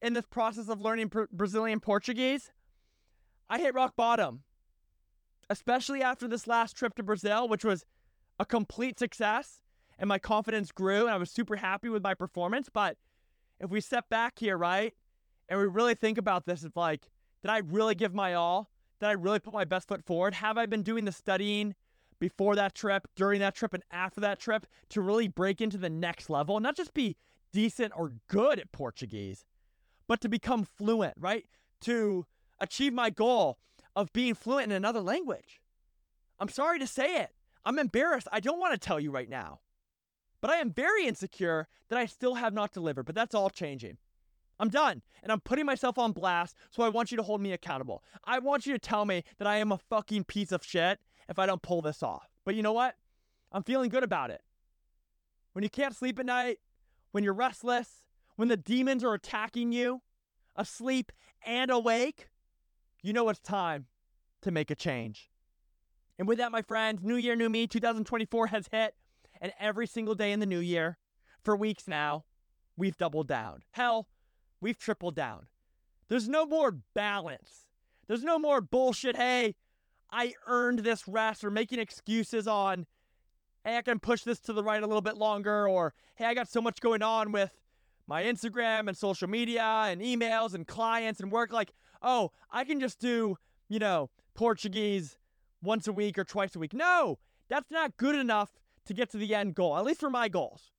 in 0.01 0.15
this 0.15 0.27
process 0.27 0.69
of 0.69 0.81
learning 0.81 1.11
Brazilian 1.31 1.81
Portuguese, 1.81 2.51
I 3.49 3.59
hit 3.59 3.75
rock 3.75 3.95
bottom. 3.97 4.43
Especially 5.51 6.03
after 6.03 6.27
this 6.27 6.47
last 6.47 6.77
trip 6.77 6.95
to 6.95 7.03
Brazil, 7.03 7.47
which 7.47 7.65
was 7.65 7.85
a 8.39 8.47
complete 8.47 8.99
success, 8.99 9.61
and 9.99 10.09
my 10.09 10.19
confidence 10.19 10.73
grew, 10.73 11.03
and 11.03 11.11
I 11.11 11.17
was 11.17 11.31
super 11.31 11.57
happy 11.57 11.89
with 11.89 12.03
my 12.03 12.15
performance. 12.15 12.69
But 12.73 12.97
if 13.61 13.71
we 13.71 13.81
step 13.81 14.09
back 14.09 14.39
here, 14.39 14.57
right, 14.57 14.95
and 15.49 15.59
we 15.59 15.67
really 15.67 15.95
think 15.95 16.19
about 16.19 16.47
this, 16.47 16.65
it's 16.65 16.77
like, 16.77 17.09
did 17.43 17.51
I 17.51 17.59
really 17.59 17.95
give 17.95 18.15
my 18.15 18.35
all? 18.35 18.71
Did 19.01 19.07
I 19.09 19.13
really 19.13 19.41
put 19.41 19.53
my 19.53 19.65
best 19.65 19.89
foot 19.89 20.05
forward? 20.05 20.35
Have 20.35 20.57
I 20.57 20.67
been 20.67 20.83
doing 20.83 21.05
the 21.05 21.13
studying 21.13 21.75
before 22.21 22.55
that 22.55 22.75
trip, 22.75 23.09
during 23.17 23.41
that 23.41 23.55
trip, 23.55 23.75
and 23.75 23.83
after 23.91 24.21
that 24.21 24.39
trip 24.39 24.67
to 24.91 25.01
really 25.01 25.29
break 25.29 25.61
into 25.61 25.77
the 25.77 25.91
next 25.91 26.31
level? 26.31 26.61
Not 26.61 26.77
just 26.77 26.95
be 26.95 27.17
decent 27.53 27.93
or 27.97 28.13
good 28.29 28.59
at 28.61 28.73
Portuguese, 28.73 29.45
but 30.07 30.21
to 30.21 30.29
become 30.29 30.65
fluent, 30.65 31.15
right? 31.19 31.47
To 31.83 32.27
achieve 32.61 32.93
my 32.93 33.11
goal 33.11 33.59
of 33.97 34.13
being 34.13 34.35
fluent 34.35 34.71
in 34.71 34.73
another 34.73 35.01
language. 35.01 35.61
I'm 36.39 36.49
sorry 36.49 36.79
to 36.79 36.87
say 36.87 37.17
it. 37.17 37.31
I'm 37.65 37.79
embarrassed. 37.79 38.29
I 38.33 38.41
don't 38.41 38.59
want 38.59 38.73
to 38.73 38.79
tell 38.79 38.99
you 38.99 39.11
right 39.11 39.29
now. 39.29 39.61
But 40.43 40.51
I 40.51 40.57
am 40.57 40.73
very 40.73 41.07
insecure 41.07 41.69
that 41.89 41.99
I 41.99 42.05
still 42.05 42.35
have 42.35 42.53
not 42.53 42.73
delivered, 42.73 43.05
but 43.05 43.15
that's 43.15 43.35
all 43.35 43.49
changing. 43.49 43.97
I'm 44.59 44.69
done. 44.69 45.01
And 45.23 45.33
I'm 45.33 45.41
putting 45.41 45.65
myself 45.65 45.99
on 45.99 46.13
blast, 46.13 46.57
so 46.71 46.83
I 46.83 46.89
want 46.89 47.11
you 47.11 47.17
to 47.17 47.23
hold 47.23 47.41
me 47.41 47.53
accountable. 47.53 48.03
I 48.25 48.41
want 48.41 48.67
you 48.67 48.73
to 48.73 48.79
tell 48.79 49.05
me 49.07 49.25
that 49.39 49.47
I 49.47 49.57
am 49.57 49.73
a 49.73 49.79
fucking 49.79 50.25
piece 50.25 50.53
of 50.53 50.65
shit 50.65 50.99
if 51.29 51.39
I 51.39 51.47
don't 51.47 51.63
pull 51.63 51.81
this 51.81 52.03
off. 52.03 52.29
But 52.45 52.57
you 52.57 52.63
know 52.63 52.73
what? 52.73 52.97
I'm 53.53 53.63
feeling 53.63 53.89
good 53.89 54.03
about 54.03 54.31
it. 54.31 54.43
When 55.53 55.63
you 55.63 55.71
can't 55.71 55.95
sleep 55.95 56.19
at 56.19 56.27
night, 56.27 56.59
when 57.13 57.23
you're 57.23 57.35
restless, 57.35 58.05
when 58.37 58.49
the 58.49 58.57
demons 58.57 59.05
are 59.05 59.15
attacking 59.15 59.71
you, 59.71 60.03
asleep 60.57 61.13
and 61.47 61.71
awake, 61.71 62.29
you 63.01 63.13
know 63.13 63.29
it's 63.29 63.39
time 63.39 63.87
to 64.41 64.51
make 64.51 64.73
a 64.73 64.75
change. 64.75 65.31
And 66.19 66.27
with 66.27 66.39
that, 66.39 66.51
my 66.51 66.63
friends, 66.63 67.01
New 67.03 67.17
Year, 67.17 67.37
New 67.37 67.49
Me 67.49 67.67
2024 67.67 68.49
has 68.49 68.69
hit. 68.73 68.95
And 69.43 69.53
every 69.59 69.89
single 69.89 70.15
day 70.15 70.31
in 70.31 70.39
the 70.39 70.47
new 70.47 70.61
year, 70.61 70.99
for 71.43 71.57
weeks 71.57 71.89
now, 71.89 72.25
we've 72.77 72.97
doubled 72.97 73.27
down. 73.27 73.63
Hell, 73.73 74.07
we've 74.61 74.79
tripled 74.79 75.17
down. 75.17 75.49
There's 76.09 76.29
no 76.29 76.47
more 76.47 76.79
balance. 76.95 77.67
There's 78.07 78.23
no 78.23 78.39
more 78.39 78.61
bullshit. 78.61 79.17
Hey, 79.17 79.57
I 80.13 80.35
earned 80.47 80.81
this 80.81 81.09
rest 81.09 81.43
or 81.43 81.51
making 81.51 81.81
excuses 81.81 82.47
on, 82.47 82.87
hey, 83.65 83.77
I 83.77 83.83
can 83.83 83.99
push 83.99 84.23
this 84.23 84.39
to 84.41 84.53
the 84.53 84.63
right 84.63 84.83
a 84.83 84.87
little 84.87 85.03
bit 85.03 85.17
longer, 85.17 85.69
or 85.69 85.93
hey, 86.15 86.27
I 86.27 86.35
got 86.35 86.49
so 86.49 86.63
much 86.63 86.81
going 86.81 87.03
on 87.03 87.33
with 87.33 87.51
my 88.07 88.23
Instagram 88.23 88.87
and 88.87 88.97
social 88.97 89.29
media 89.29 89.65
and 89.65 90.01
emails 90.01 90.55
and 90.55 90.69
clients 90.69 91.19
and 91.19 91.33
work. 91.33 91.53
Like, 91.53 91.73
oh, 92.01 92.31
I 92.49 92.63
can 92.63 92.79
just 92.79 93.01
do, 93.01 93.37
you 93.69 93.81
know, 93.81 94.09
Portuguese 94.35 95.17
once 95.63 95.89
a 95.89 95.93
week 95.93 96.17
or 96.17 96.25
twice 96.25 96.55
a 96.55 96.61
week. 96.61 96.75
No, 96.75 97.19
that's 97.49 97.73
not 97.73 97.97
good 97.97 98.15
enough 98.15 98.62
to 98.87 98.95
get 98.95 99.11
to 99.11 99.17
the 99.17 99.35
end 99.35 99.55
goal, 99.55 99.77
at 99.77 99.85
least 99.85 100.01
for 100.01 100.11
my 100.11 100.29
goals. 100.29 100.71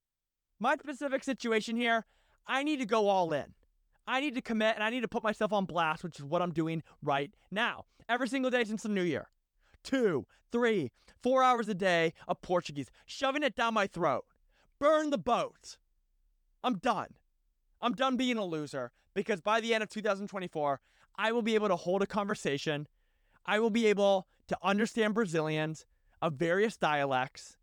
My 0.59 0.75
specific 0.75 1.23
situation 1.23 1.75
here, 1.75 2.05
I 2.47 2.63
need 2.63 2.79
to 2.79 2.85
go 2.85 3.07
all 3.07 3.33
in. 3.33 3.53
I 4.05 4.19
need 4.19 4.35
to 4.35 4.41
commit 4.41 4.75
and 4.75 4.83
I 4.83 4.89
need 4.89 5.01
to 5.01 5.07
put 5.07 5.23
myself 5.23 5.53
on 5.53 5.65
blast, 5.65 6.03
which 6.03 6.19
is 6.19 6.25
what 6.25 6.41
I'm 6.41 6.51
doing 6.51 6.83
right 7.01 7.31
now. 7.51 7.85
Every 8.09 8.27
single 8.27 8.51
day 8.51 8.63
since 8.63 8.83
the 8.83 8.89
new 8.89 9.03
year. 9.03 9.29
Two, 9.83 10.25
three, 10.51 10.91
four 11.21 11.43
hours 11.43 11.69
a 11.69 11.73
day 11.73 12.13
of 12.27 12.41
Portuguese, 12.41 12.89
shoving 13.05 13.43
it 13.43 13.55
down 13.55 13.73
my 13.73 13.87
throat. 13.87 14.25
Burn 14.79 15.09
the 15.09 15.17
boat. 15.17 15.77
I'm 16.63 16.77
done. 16.77 17.15
I'm 17.81 17.93
done 17.93 18.17
being 18.17 18.37
a 18.37 18.45
loser 18.45 18.91
because 19.13 19.41
by 19.41 19.61
the 19.61 19.73
end 19.73 19.83
of 19.83 19.89
2024, 19.89 20.79
I 21.17 21.31
will 21.31 21.41
be 21.41 21.55
able 21.55 21.67
to 21.67 21.75
hold 21.75 22.01
a 22.01 22.07
conversation. 22.07 22.87
I 23.45 23.59
will 23.59 23.69
be 23.69 23.87
able 23.87 24.27
to 24.47 24.57
understand 24.63 25.13
Brazilians 25.13 25.85
of 26.21 26.33
various 26.33 26.77
dialects 26.77 27.57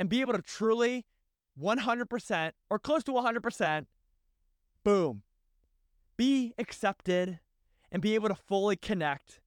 and 0.00 0.08
be 0.08 0.22
able 0.22 0.32
to 0.32 0.40
truly 0.40 1.04
100% 1.62 2.52
or 2.70 2.78
close 2.78 3.04
to 3.04 3.12
100%, 3.12 3.86
boom, 4.82 5.22
be 6.16 6.54
accepted 6.58 7.38
and 7.92 8.00
be 8.00 8.14
able 8.14 8.30
to 8.30 8.34
fully 8.34 8.76
connect 8.76 9.40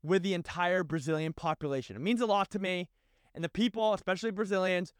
with 0.00 0.22
the 0.22 0.34
entire 0.34 0.84
Brazilian 0.84 1.32
population. 1.32 1.96
It 1.96 2.02
means 2.02 2.20
a 2.20 2.26
lot 2.26 2.48
to 2.52 2.60
me. 2.60 2.88
And 3.34 3.42
the 3.42 3.48
people, 3.48 3.92
especially 3.92 4.30
Brazilians, 4.30 4.94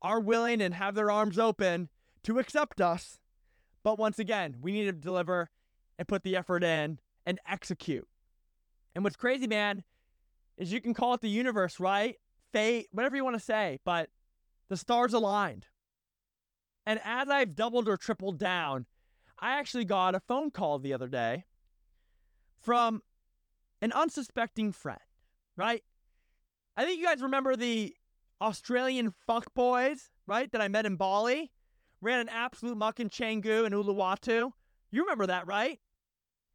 are 0.00 0.20
willing 0.20 0.62
and 0.62 0.74
have 0.74 0.94
their 0.94 1.10
arms 1.10 1.36
open 1.36 1.88
to 2.22 2.38
accept 2.38 2.80
us. 2.80 3.18
But 3.82 3.98
once 3.98 4.20
again, 4.20 4.56
we 4.60 4.70
need 4.70 4.84
to 4.84 4.92
deliver 4.92 5.50
and 5.98 6.06
put 6.06 6.22
the 6.22 6.36
effort 6.36 6.62
in 6.62 7.00
and 7.26 7.40
execute. 7.50 8.06
And 8.94 9.02
what's 9.02 9.16
crazy, 9.16 9.48
man, 9.48 9.82
is 10.56 10.72
you 10.72 10.80
can 10.80 10.94
call 10.94 11.14
it 11.14 11.22
the 11.22 11.28
universe, 11.28 11.80
right? 11.80 12.16
Fate, 12.52 12.86
whatever 12.92 13.16
you 13.16 13.24
want 13.24 13.36
to 13.36 13.44
say, 13.44 13.80
but 13.84 14.10
the 14.68 14.76
stars 14.76 15.12
aligned. 15.12 15.66
And 16.86 17.00
as 17.04 17.28
I've 17.28 17.54
doubled 17.54 17.88
or 17.88 17.96
tripled 17.96 18.38
down, 18.38 18.86
I 19.38 19.58
actually 19.58 19.84
got 19.84 20.14
a 20.14 20.20
phone 20.20 20.50
call 20.50 20.78
the 20.78 20.92
other 20.92 21.08
day 21.08 21.44
from 22.60 23.02
an 23.80 23.92
unsuspecting 23.92 24.72
friend, 24.72 25.00
right? 25.56 25.82
I 26.76 26.84
think 26.84 26.98
you 26.98 27.06
guys 27.06 27.22
remember 27.22 27.56
the 27.56 27.94
Australian 28.40 29.14
funk 29.26 29.44
boys, 29.54 30.10
right? 30.26 30.50
That 30.52 30.60
I 30.60 30.68
met 30.68 30.86
in 30.86 30.96
Bali, 30.96 31.52
ran 32.00 32.20
an 32.20 32.28
absolute 32.28 32.76
muck 32.76 33.00
in 33.00 33.08
Canggu 33.08 33.64
and 33.64 33.74
Uluwatu. 33.74 34.50
You 34.90 35.02
remember 35.02 35.26
that, 35.26 35.46
right? 35.46 35.80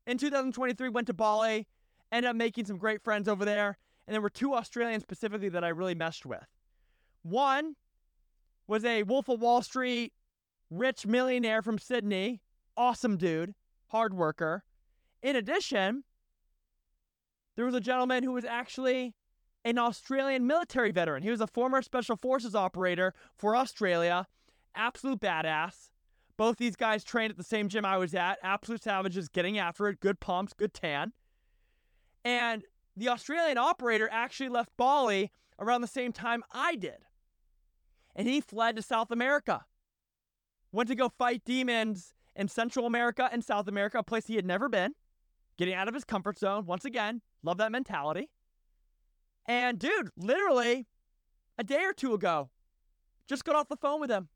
In 0.08 0.18
2023, 0.18 0.90
went 0.90 1.08
to 1.08 1.14
Bali, 1.14 1.68
ended 2.12 2.30
up 2.30 2.36
making 2.36 2.66
some 2.66 2.78
great 2.78 3.04
friends 3.04 3.28
over 3.28 3.46
there, 3.46 3.78
and 4.08 4.14
there 4.14 4.22
were 4.22 4.30
two 4.30 4.56
Australians 4.56 5.04
specifically 5.04 5.50
that 5.50 5.64
I 5.64 5.70
really 5.70 5.96
meshed 5.96 6.26
with. 6.26 6.48
One 7.22 7.76
was 8.70 8.86
a 8.86 9.02
Wolf 9.02 9.28
of 9.28 9.42
Wall 9.42 9.64
Street 9.64 10.14
rich 10.70 11.08
millionaire 11.08 11.64
from 11.64 11.80
Sydney, 11.80 12.40
awesome 12.78 13.18
dude, 13.18 13.56
hard 13.88 14.14
worker. 14.14 14.64
In 15.24 15.36
addition, 15.36 16.04
there 17.56 17.66
was 17.66 17.74
a 17.74 17.82
gentleman 17.82 18.24
who 18.24 18.32
was 18.32 18.46
actually 18.46 19.16
an 19.66 19.80
Australian 19.80 20.46
military 20.46 20.92
veteran. 20.92 21.24
He 21.24 21.32
was 21.32 21.42
a 21.42 21.48
former 21.48 21.82
special 21.82 22.16
forces 22.16 22.54
operator 22.54 23.16
for 23.36 23.56
Australia, 23.56 24.28
absolute 24.76 25.20
badass. 25.20 25.90
Both 26.38 26.58
these 26.58 26.76
guys 26.76 27.04
trained 27.04 27.32
at 27.32 27.38
the 27.38 27.44
same 27.44 27.70
gym 27.70 27.84
I 27.84 27.98
was 27.98 28.14
at. 28.14 28.38
Absolute 28.44 28.84
savages 28.84 29.30
getting 29.30 29.58
after 29.58 29.88
it. 29.90 30.00
Good 30.00 30.20
pumps, 30.20 30.54
good 30.54 30.76
tan. 30.76 31.12
And 32.24 32.64
the 32.96 33.10
Australian 33.10 33.58
operator 33.58 34.08
actually 34.12 34.50
left 34.50 34.70
Bali 34.78 35.32
around 35.58 35.82
the 35.82 35.88
same 35.88 36.14
time 36.14 36.44
I 36.52 36.76
did. 36.76 37.04
And 38.20 38.28
he 38.28 38.42
fled 38.42 38.76
to 38.76 38.82
South 38.82 39.12
America. 39.12 39.64
Went 40.74 40.90
to 40.90 40.96
go 40.96 41.08
fight 41.08 41.42
demons 41.46 42.14
in 42.36 42.50
Central 42.50 42.86
America 42.86 43.30
and 43.32 43.42
South 43.42 43.70
America, 43.70 44.00
a 44.00 44.04
place 44.04 44.28
he 44.28 44.36
had 44.36 44.46
never 44.46 44.68
been, 44.68 44.94
getting 45.58 45.74
out 45.74 45.88
of 45.88 45.94
his 45.94 46.04
comfort 46.04 46.38
zone. 46.38 46.66
Once 46.66 46.84
again, 46.84 47.22
love 47.44 47.60
that 47.60 47.72
mentality. 47.72 48.30
And 49.46 49.80
dude, 49.80 50.10
literally 50.18 50.86
a 51.58 51.64
day 51.64 51.86
or 51.86 51.94
two 51.94 52.14
ago, 52.14 52.50
just 53.26 53.46
got 53.46 53.56
off 53.56 53.70
the 53.70 53.78
phone 53.78 54.02
with 54.02 54.12
him. 54.12 54.28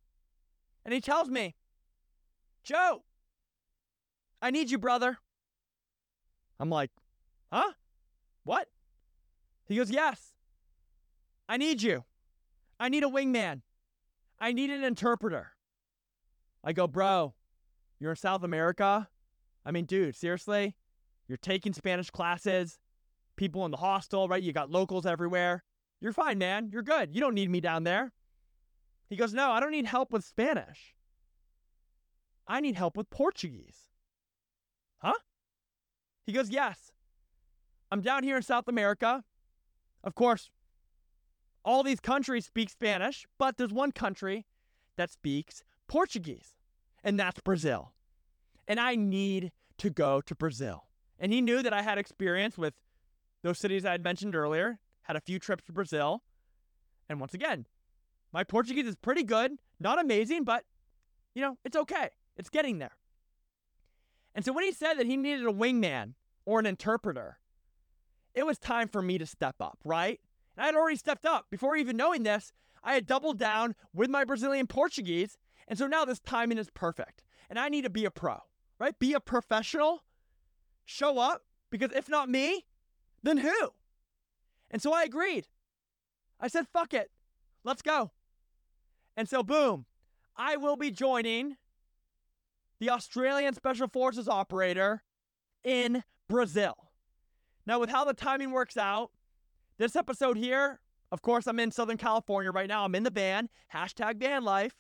And 0.85 0.93
he 0.93 1.01
tells 1.01 1.27
me, 1.27 1.53
Joe, 2.63 3.03
I 4.41 4.49
need 4.49 4.71
you, 4.71 4.77
brother. 4.77 5.17
I'm 6.57 6.69
like, 6.69 6.91
huh? 7.51 7.73
What? 8.45 8.69
He 9.67 9.75
goes, 9.75 9.91
yes. 9.91 10.35
I 11.49 11.57
need 11.57 11.81
you. 11.81 12.05
I 12.79 12.87
need 12.87 13.03
a 13.03 13.07
wingman. 13.07 13.61
I 14.39 14.51
need 14.51 14.69
an 14.69 14.83
interpreter. 14.83 15.51
I 16.63 16.73
go, 16.73 16.87
bro, 16.87 17.33
you're 17.99 18.11
in 18.11 18.17
South 18.17 18.43
America. 18.43 19.09
I 19.65 19.71
mean, 19.71 19.85
dude, 19.85 20.15
seriously? 20.15 20.75
You're 21.27 21.37
taking 21.37 21.73
Spanish 21.73 22.09
classes, 22.09 22.79
people 23.35 23.65
in 23.65 23.71
the 23.71 23.77
hostel, 23.77 24.27
right? 24.27 24.43
You 24.43 24.53
got 24.53 24.69
locals 24.69 25.05
everywhere. 25.05 25.63
You're 26.01 26.13
fine, 26.13 26.37
man. 26.37 26.69
You're 26.71 26.83
good. 26.83 27.15
You 27.15 27.21
don't 27.21 27.33
need 27.33 27.49
me 27.49 27.61
down 27.61 27.83
there. 27.83 28.11
He 29.09 29.15
goes, 29.15 29.33
No, 29.33 29.51
I 29.51 29.59
don't 29.59 29.71
need 29.71 29.85
help 29.85 30.11
with 30.11 30.25
Spanish. 30.25 30.93
I 32.47 32.59
need 32.59 32.75
help 32.75 32.97
with 32.97 33.09
Portuguese. 33.09 33.77
Huh? 34.97 35.13
He 36.25 36.33
goes, 36.33 36.49
Yes. 36.49 36.91
I'm 37.91 38.01
down 38.01 38.23
here 38.23 38.35
in 38.35 38.43
South 38.43 38.67
America. 38.67 39.23
Of 40.03 40.15
course, 40.15 40.49
all 41.65 41.83
these 41.83 41.99
countries 41.99 42.45
speak 42.45 42.69
Spanish, 42.69 43.25
but 43.37 43.57
there's 43.57 43.73
one 43.73 43.91
country 43.91 44.45
that 44.97 45.11
speaks 45.11 45.63
Portuguese, 45.87 46.55
and 47.03 47.19
that's 47.19 47.39
Brazil. 47.41 47.93
And 48.67 48.79
I 48.79 48.95
need 48.95 49.51
to 49.77 49.89
go 49.89 50.21
to 50.21 50.35
Brazil. 50.35 50.85
And 51.19 51.31
he 51.31 51.41
knew 51.41 51.61
that 51.61 51.73
I 51.73 51.81
had 51.81 51.97
experience 51.97 52.57
with 52.57 52.73
those 53.43 53.59
cities 53.59 53.85
I 53.85 53.91
had 53.91 54.03
mentioned 54.03 54.35
earlier, 54.35 54.79
had 55.03 55.15
a 55.15 55.21
few 55.21 55.39
trips 55.39 55.63
to 55.65 55.71
Brazil. 55.71 56.23
And 57.09 57.19
once 57.19 57.33
again, 57.33 57.65
my 58.31 58.43
Portuguese 58.43 58.87
is 58.87 58.95
pretty 58.95 59.23
good, 59.23 59.53
not 59.79 60.01
amazing, 60.01 60.43
but 60.43 60.63
you 61.35 61.41
know, 61.41 61.57
it's 61.63 61.75
okay. 61.75 62.09
It's 62.37 62.49
getting 62.49 62.79
there. 62.79 62.95
And 64.35 64.43
so 64.43 64.53
when 64.53 64.63
he 64.63 64.71
said 64.71 64.95
that 64.95 65.05
he 65.05 65.17
needed 65.17 65.45
a 65.45 65.51
wingman 65.51 66.13
or 66.45 66.59
an 66.59 66.65
interpreter, 66.65 67.37
it 68.33 68.45
was 68.45 68.57
time 68.57 68.87
for 68.87 69.01
me 69.01 69.17
to 69.17 69.25
step 69.25 69.55
up, 69.59 69.77
right? 69.83 70.19
And 70.55 70.63
I 70.63 70.67
had 70.67 70.75
already 70.75 70.97
stepped 70.97 71.25
up. 71.25 71.47
Before 71.49 71.75
even 71.75 71.97
knowing 71.97 72.23
this, 72.23 72.51
I 72.83 72.93
had 72.93 73.05
doubled 73.05 73.39
down 73.39 73.75
with 73.93 74.09
my 74.09 74.23
Brazilian 74.23 74.67
Portuguese. 74.67 75.37
And 75.67 75.79
so 75.79 75.87
now 75.87 76.05
this 76.05 76.19
timing 76.19 76.57
is 76.57 76.69
perfect. 76.69 77.23
And 77.49 77.57
I 77.57 77.69
need 77.69 77.83
to 77.83 77.89
be 77.89 78.05
a 78.05 78.11
pro, 78.11 78.39
right? 78.79 78.97
Be 78.97 79.13
a 79.13 79.19
professional, 79.19 80.03
show 80.85 81.17
up, 81.19 81.43
because 81.69 81.91
if 81.91 82.09
not 82.09 82.29
me, 82.29 82.65
then 83.21 83.37
who? 83.37 83.69
And 84.69 84.81
so 84.81 84.93
I 84.93 85.03
agreed. 85.03 85.47
I 86.39 86.47
said, 86.47 86.67
fuck 86.67 86.93
it, 86.93 87.09
let's 87.63 87.81
go. 87.81 88.11
And 89.15 89.29
so, 89.29 89.43
boom, 89.43 89.85
I 90.35 90.57
will 90.57 90.75
be 90.75 90.91
joining 90.91 91.57
the 92.79 92.89
Australian 92.89 93.53
Special 93.53 93.87
Forces 93.87 94.27
operator 94.27 95.03
in 95.63 96.03
Brazil. 96.27 96.75
Now, 97.65 97.79
with 97.79 97.89
how 97.89 98.03
the 98.03 98.13
timing 98.13 98.51
works 98.51 98.75
out, 98.75 99.11
this 99.83 99.97
episode 99.97 100.37
here, 100.37 100.79
of 101.11 101.21
course, 101.21 101.45
I'm 101.45 101.59
in 101.59 101.69
Southern 101.69 101.97
California 101.97 102.51
right 102.51 102.69
now. 102.69 102.85
I'm 102.85 102.95
in 102.95 103.03
the 103.03 103.09
van, 103.09 103.49
hashtag 103.73 104.15
van 104.15 104.45
life. 104.45 104.73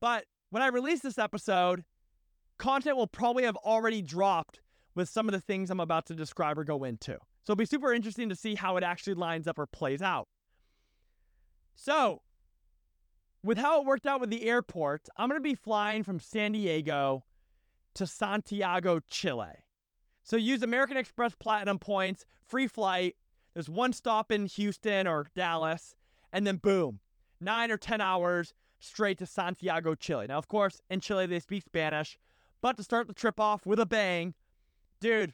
But 0.00 0.24
when 0.48 0.62
I 0.62 0.68
release 0.68 1.00
this 1.00 1.18
episode, 1.18 1.84
content 2.58 2.96
will 2.96 3.06
probably 3.06 3.44
have 3.44 3.56
already 3.56 4.00
dropped 4.00 4.60
with 4.94 5.10
some 5.10 5.28
of 5.28 5.32
the 5.32 5.40
things 5.40 5.70
I'm 5.70 5.78
about 5.78 6.06
to 6.06 6.14
describe 6.14 6.58
or 6.58 6.64
go 6.64 6.84
into. 6.84 7.18
So 7.44 7.52
it'll 7.52 7.56
be 7.56 7.66
super 7.66 7.92
interesting 7.92 8.30
to 8.30 8.34
see 8.34 8.54
how 8.54 8.78
it 8.78 8.82
actually 8.82 9.14
lines 9.14 9.46
up 9.46 9.58
or 9.58 9.66
plays 9.66 10.00
out. 10.00 10.26
So, 11.74 12.22
with 13.44 13.58
how 13.58 13.80
it 13.80 13.86
worked 13.86 14.06
out 14.06 14.20
with 14.20 14.30
the 14.30 14.48
airport, 14.48 15.08
I'm 15.18 15.28
going 15.28 15.40
to 15.40 15.48
be 15.48 15.54
flying 15.54 16.02
from 16.02 16.18
San 16.18 16.52
Diego 16.52 17.24
to 17.94 18.06
Santiago, 18.06 19.00
Chile. 19.08 19.64
So 20.22 20.36
use 20.36 20.62
American 20.62 20.96
Express 20.96 21.34
Platinum 21.34 21.78
points, 21.78 22.24
free 22.46 22.66
flight. 22.66 23.14
There's 23.58 23.68
one 23.68 23.92
stop 23.92 24.30
in 24.30 24.46
Houston 24.46 25.08
or 25.08 25.26
Dallas, 25.34 25.96
and 26.32 26.46
then 26.46 26.58
boom, 26.58 27.00
nine 27.40 27.72
or 27.72 27.76
10 27.76 28.00
hours 28.00 28.54
straight 28.78 29.18
to 29.18 29.26
Santiago, 29.26 29.96
Chile. 29.96 30.26
Now, 30.28 30.38
of 30.38 30.46
course, 30.46 30.80
in 30.88 31.00
Chile, 31.00 31.26
they 31.26 31.40
speak 31.40 31.64
Spanish, 31.64 32.16
but 32.60 32.76
to 32.76 32.84
start 32.84 33.08
the 33.08 33.14
trip 33.14 33.40
off 33.40 33.66
with 33.66 33.80
a 33.80 33.84
bang, 33.84 34.34
dude, 35.00 35.32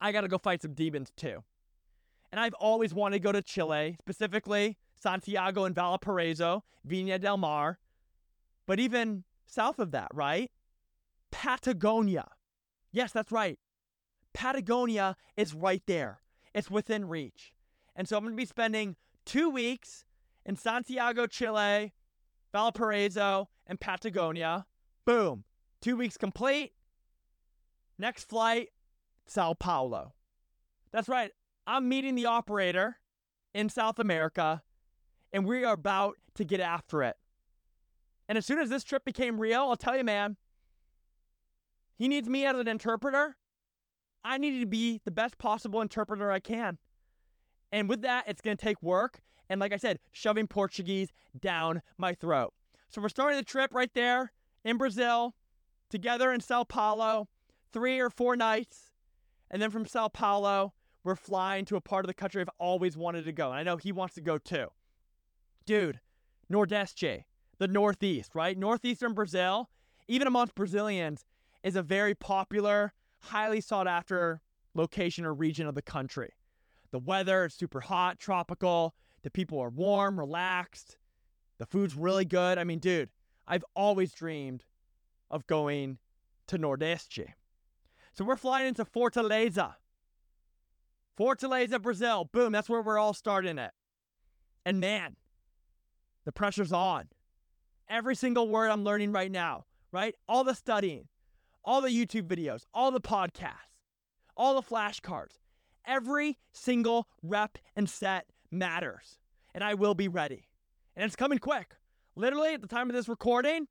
I 0.00 0.10
got 0.10 0.22
to 0.22 0.28
go 0.28 0.38
fight 0.38 0.62
some 0.62 0.72
demons 0.72 1.12
too. 1.18 1.44
And 2.32 2.40
I've 2.40 2.54
always 2.54 2.94
wanted 2.94 3.16
to 3.16 3.22
go 3.22 3.32
to 3.32 3.42
Chile, 3.42 3.98
specifically 4.00 4.78
Santiago 4.94 5.64
and 5.64 5.74
Valparaiso, 5.74 6.64
Viña 6.88 7.20
del 7.20 7.36
Mar, 7.36 7.78
but 8.66 8.80
even 8.80 9.24
south 9.46 9.78
of 9.78 9.90
that, 9.90 10.08
right? 10.14 10.50
Patagonia. 11.30 12.28
Yes, 12.90 13.12
that's 13.12 13.30
right. 13.30 13.58
Patagonia 14.32 15.14
is 15.36 15.52
right 15.52 15.82
there. 15.84 16.22
It's 16.54 16.70
within 16.70 17.08
reach. 17.08 17.52
And 17.94 18.08
so 18.08 18.16
I'm 18.16 18.24
going 18.24 18.34
to 18.34 18.36
be 18.36 18.46
spending 18.46 18.96
two 19.24 19.50
weeks 19.50 20.04
in 20.44 20.56
Santiago, 20.56 21.26
Chile, 21.26 21.92
Valparaiso, 22.52 23.48
and 23.66 23.80
Patagonia. 23.80 24.66
Boom. 25.04 25.44
Two 25.80 25.96
weeks 25.96 26.16
complete. 26.16 26.72
Next 27.98 28.28
flight, 28.28 28.68
Sao 29.26 29.54
Paulo. 29.54 30.14
That's 30.92 31.08
right. 31.08 31.32
I'm 31.66 31.88
meeting 31.88 32.14
the 32.14 32.26
operator 32.26 32.98
in 33.52 33.68
South 33.68 33.98
America 33.98 34.62
and 35.32 35.44
we 35.44 35.64
are 35.64 35.74
about 35.74 36.16
to 36.34 36.44
get 36.44 36.60
after 36.60 37.02
it. 37.02 37.16
And 38.28 38.36
as 38.38 38.46
soon 38.46 38.58
as 38.58 38.70
this 38.70 38.84
trip 38.84 39.04
became 39.04 39.40
real, 39.40 39.60
I'll 39.62 39.76
tell 39.76 39.96
you, 39.96 40.04
man, 40.04 40.36
he 41.96 42.08
needs 42.08 42.28
me 42.28 42.44
as 42.44 42.56
an 42.56 42.68
interpreter. 42.68 43.36
I 44.24 44.38
need 44.38 44.60
to 44.60 44.66
be 44.66 45.00
the 45.04 45.10
best 45.10 45.38
possible 45.38 45.80
interpreter 45.80 46.30
I 46.30 46.40
can. 46.40 46.78
And 47.72 47.88
with 47.88 48.02
that, 48.02 48.24
it's 48.26 48.40
going 48.40 48.56
to 48.56 48.64
take 48.64 48.82
work. 48.82 49.20
And 49.48 49.60
like 49.60 49.72
I 49.72 49.76
said, 49.76 49.98
shoving 50.12 50.46
Portuguese 50.46 51.08
down 51.38 51.82
my 51.96 52.14
throat. 52.14 52.52
So 52.90 53.00
we're 53.00 53.08
starting 53.08 53.36
the 53.36 53.44
trip 53.44 53.74
right 53.74 53.92
there 53.94 54.32
in 54.64 54.76
Brazil, 54.76 55.34
together 55.90 56.32
in 56.32 56.40
Sao 56.40 56.64
Paulo, 56.64 57.28
three 57.72 58.00
or 58.00 58.10
four 58.10 58.36
nights. 58.36 58.92
And 59.50 59.60
then 59.60 59.70
from 59.70 59.86
Sao 59.86 60.08
Paulo, 60.08 60.74
we're 61.04 61.16
flying 61.16 61.64
to 61.66 61.76
a 61.76 61.80
part 61.80 62.04
of 62.04 62.08
the 62.08 62.14
country 62.14 62.40
I've 62.40 62.50
always 62.58 62.96
wanted 62.96 63.24
to 63.24 63.32
go. 63.32 63.50
And 63.50 63.58
I 63.58 63.62
know 63.62 63.76
he 63.76 63.92
wants 63.92 64.14
to 64.16 64.20
go 64.20 64.38
too 64.38 64.68
dude, 65.68 66.00
Nordeste, 66.50 67.24
the 67.58 67.68
Northeast, 67.68 68.34
right? 68.34 68.56
Northeastern 68.56 69.12
Brazil, 69.12 69.68
even 70.08 70.26
amongst 70.26 70.54
Brazilians, 70.54 71.26
is 71.62 71.76
a 71.76 71.82
very 71.82 72.14
popular, 72.14 72.94
highly 73.20 73.60
sought 73.60 73.86
after 73.86 74.40
location 74.74 75.24
or 75.24 75.34
region 75.34 75.66
of 75.66 75.74
the 75.74 75.82
country. 75.82 76.32
The 76.90 76.98
weather 76.98 77.46
is 77.46 77.54
super 77.54 77.80
hot, 77.80 78.18
tropical. 78.18 78.94
The 79.22 79.30
people 79.30 79.58
are 79.60 79.68
warm, 79.68 80.18
relaxed. 80.18 80.96
The 81.58 81.66
food's 81.66 81.94
really 81.94 82.24
good. 82.24 82.56
I 82.58 82.64
mean, 82.64 82.78
dude, 82.78 83.10
I've 83.46 83.64
always 83.74 84.12
dreamed 84.12 84.64
of 85.30 85.46
going 85.46 85.98
to 86.46 86.58
Nordeste. 86.58 87.32
So 88.14 88.24
we're 88.24 88.36
flying 88.36 88.68
into 88.68 88.84
Fortaleza. 88.84 89.74
Fortaleza, 91.18 91.82
Brazil. 91.82 92.28
Boom, 92.32 92.52
that's 92.52 92.68
where 92.68 92.80
we're 92.80 92.98
all 92.98 93.14
starting 93.14 93.58
it. 93.58 93.72
And 94.64 94.80
man, 94.80 95.16
the 96.24 96.32
pressure's 96.32 96.72
on. 96.72 97.08
Every 97.88 98.14
single 98.14 98.48
word 98.48 98.70
I'm 98.70 98.84
learning 98.84 99.12
right 99.12 99.30
now, 99.30 99.64
right? 99.92 100.14
All 100.28 100.44
the 100.44 100.54
studying, 100.54 101.08
all 101.68 101.82
the 101.82 101.90
YouTube 101.90 102.26
videos, 102.26 102.64
all 102.72 102.90
the 102.90 102.98
podcasts, 103.00 103.76
all 104.34 104.54
the 104.54 104.66
flashcards. 104.66 105.36
Every 105.86 106.38
single 106.50 107.06
rep 107.22 107.58
and 107.76 107.90
set 107.90 108.24
matters. 108.50 109.18
And 109.54 109.62
I 109.62 109.74
will 109.74 109.94
be 109.94 110.08
ready. 110.08 110.48
And 110.96 111.04
it's 111.04 111.14
coming 111.14 111.38
quick. 111.38 111.74
Literally, 112.16 112.54
at 112.54 112.62
the 112.62 112.68
time 112.68 112.88
of 112.88 112.96
this 112.96 113.06
recording, 113.06 113.68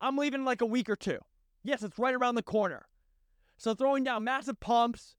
I'm 0.00 0.16
leaving 0.16 0.44
like 0.44 0.62
a 0.62 0.66
week 0.66 0.90
or 0.90 0.96
two. 0.96 1.20
Yes, 1.62 1.84
it's 1.84 1.96
right 1.96 2.14
around 2.14 2.34
the 2.34 2.42
corner. 2.42 2.88
So 3.56 3.72
throwing 3.72 4.02
down 4.02 4.24
massive 4.24 4.58
pumps, 4.58 5.14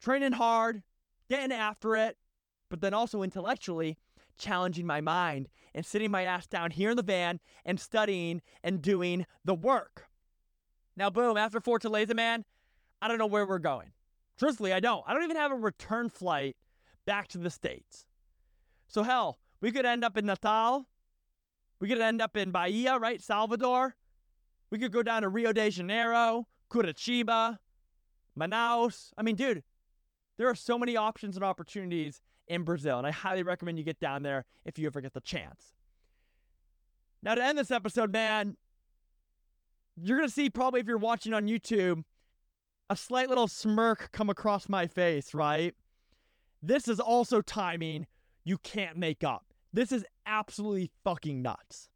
training 0.00 0.32
hard, 0.32 0.82
getting 1.28 1.52
after 1.52 1.94
it, 1.94 2.16
but 2.70 2.80
then 2.80 2.94
also 2.94 3.22
intellectually 3.22 3.98
challenging 4.38 4.86
my 4.86 5.02
mind 5.02 5.48
and 5.74 5.84
sitting 5.84 6.10
my 6.10 6.22
ass 6.22 6.46
down 6.46 6.70
here 6.70 6.88
in 6.88 6.96
the 6.96 7.02
van 7.02 7.38
and 7.66 7.78
studying 7.78 8.40
and 8.64 8.80
doing 8.80 9.26
the 9.44 9.54
work. 9.54 10.08
Now, 10.96 11.10
boom, 11.10 11.36
after 11.36 11.60
Fortaleza, 11.60 12.14
man, 12.14 12.44
I 13.02 13.08
don't 13.08 13.18
know 13.18 13.26
where 13.26 13.46
we're 13.46 13.58
going. 13.58 13.92
Truthfully, 14.38 14.72
I 14.72 14.80
don't. 14.80 15.04
I 15.06 15.12
don't 15.12 15.24
even 15.24 15.36
have 15.36 15.52
a 15.52 15.56
return 15.56 16.08
flight 16.08 16.56
back 17.04 17.28
to 17.28 17.38
the 17.38 17.50
States. 17.50 18.06
So, 18.88 19.02
hell, 19.02 19.38
we 19.60 19.72
could 19.72 19.86
end 19.86 20.04
up 20.04 20.16
in 20.16 20.26
Natal. 20.26 20.86
We 21.80 21.88
could 21.88 22.00
end 22.00 22.22
up 22.22 22.36
in 22.36 22.50
Bahia, 22.50 22.98
right? 22.98 23.20
Salvador. 23.20 23.94
We 24.70 24.78
could 24.78 24.92
go 24.92 25.02
down 25.02 25.22
to 25.22 25.28
Rio 25.28 25.52
de 25.52 25.70
Janeiro, 25.70 26.46
Curitiba, 26.70 27.58
Manaus. 28.38 29.12
I 29.16 29.22
mean, 29.22 29.36
dude, 29.36 29.62
there 30.38 30.48
are 30.48 30.54
so 30.54 30.78
many 30.78 30.96
options 30.96 31.36
and 31.36 31.44
opportunities 31.44 32.20
in 32.48 32.62
Brazil, 32.62 32.98
and 32.98 33.06
I 33.06 33.10
highly 33.10 33.42
recommend 33.42 33.78
you 33.78 33.84
get 33.84 34.00
down 34.00 34.22
there 34.22 34.44
if 34.64 34.78
you 34.78 34.86
ever 34.86 35.00
get 35.00 35.14
the 35.14 35.20
chance. 35.20 35.74
Now, 37.22 37.34
to 37.34 37.44
end 37.44 37.58
this 37.58 37.70
episode, 37.70 38.12
man, 38.12 38.56
you're 39.96 40.18
going 40.18 40.28
to 40.28 40.34
see 40.34 40.50
probably 40.50 40.80
if 40.80 40.86
you're 40.86 40.98
watching 40.98 41.32
on 41.32 41.46
YouTube 41.46 42.04
a 42.88 42.96
slight 42.96 43.28
little 43.28 43.48
smirk 43.48 44.10
come 44.12 44.30
across 44.30 44.68
my 44.68 44.86
face, 44.86 45.34
right? 45.34 45.74
This 46.62 46.88
is 46.88 47.00
also 47.00 47.40
timing 47.40 48.06
you 48.44 48.58
can't 48.58 48.96
make 48.96 49.24
up. 49.24 49.46
This 49.72 49.92
is 49.92 50.04
absolutely 50.24 50.90
fucking 51.04 51.42
nuts. 51.42 51.88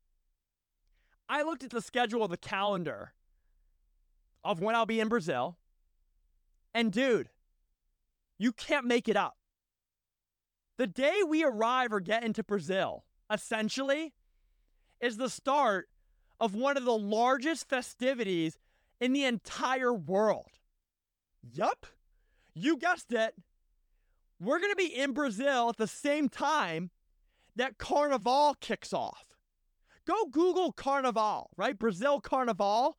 I 1.29 1.43
looked 1.43 1.63
at 1.63 1.71
the 1.71 1.81
schedule 1.81 2.25
of 2.25 2.31
the 2.31 2.37
calendar 2.37 3.13
of 4.43 4.61
when 4.61 4.75
I'll 4.75 4.87
be 4.87 5.01
in 5.01 5.09
Brazil, 5.09 5.59
and 6.75 6.91
dude, 6.93 7.29
you 8.39 8.53
can't 8.53 8.87
make 8.87 9.09
it 9.09 9.17
up. 9.17 9.37
The 10.77 10.87
day 10.87 11.21
we 11.27 11.45
arrive 11.45 11.93
or 11.93 12.01
get 12.01 12.25
into 12.25 12.43
Brazil, 12.43 13.05
essentially, 13.33 14.15
is 15.01 15.19
the 15.19 15.29
start 15.29 15.89
of 16.41 16.55
one 16.55 16.77
of 16.77 16.85
the 16.85 16.97
largest 16.97 17.69
festivities 17.69 18.59
in 19.01 19.13
the 19.13 19.25
entire 19.25 19.93
world. 19.93 20.59
Yup, 21.43 21.87
you 22.55 22.77
guessed 22.77 23.13
it. 23.13 23.35
We're 24.41 24.59
going 24.59 24.73
to 24.73 24.77
be 24.77 24.95
in 24.95 25.13
Brazil 25.13 25.69
at 25.69 25.77
the 25.77 25.87
same 25.87 26.29
time 26.29 26.91
that 27.57 27.79
Carnival 27.79 28.57
kicks 28.61 28.93
off. 28.93 29.25
Go 30.07 30.27
Google 30.31 30.73
Carnival, 30.73 31.51
right? 31.57 31.79
Brazil 31.79 32.21
Carnival. 32.21 32.97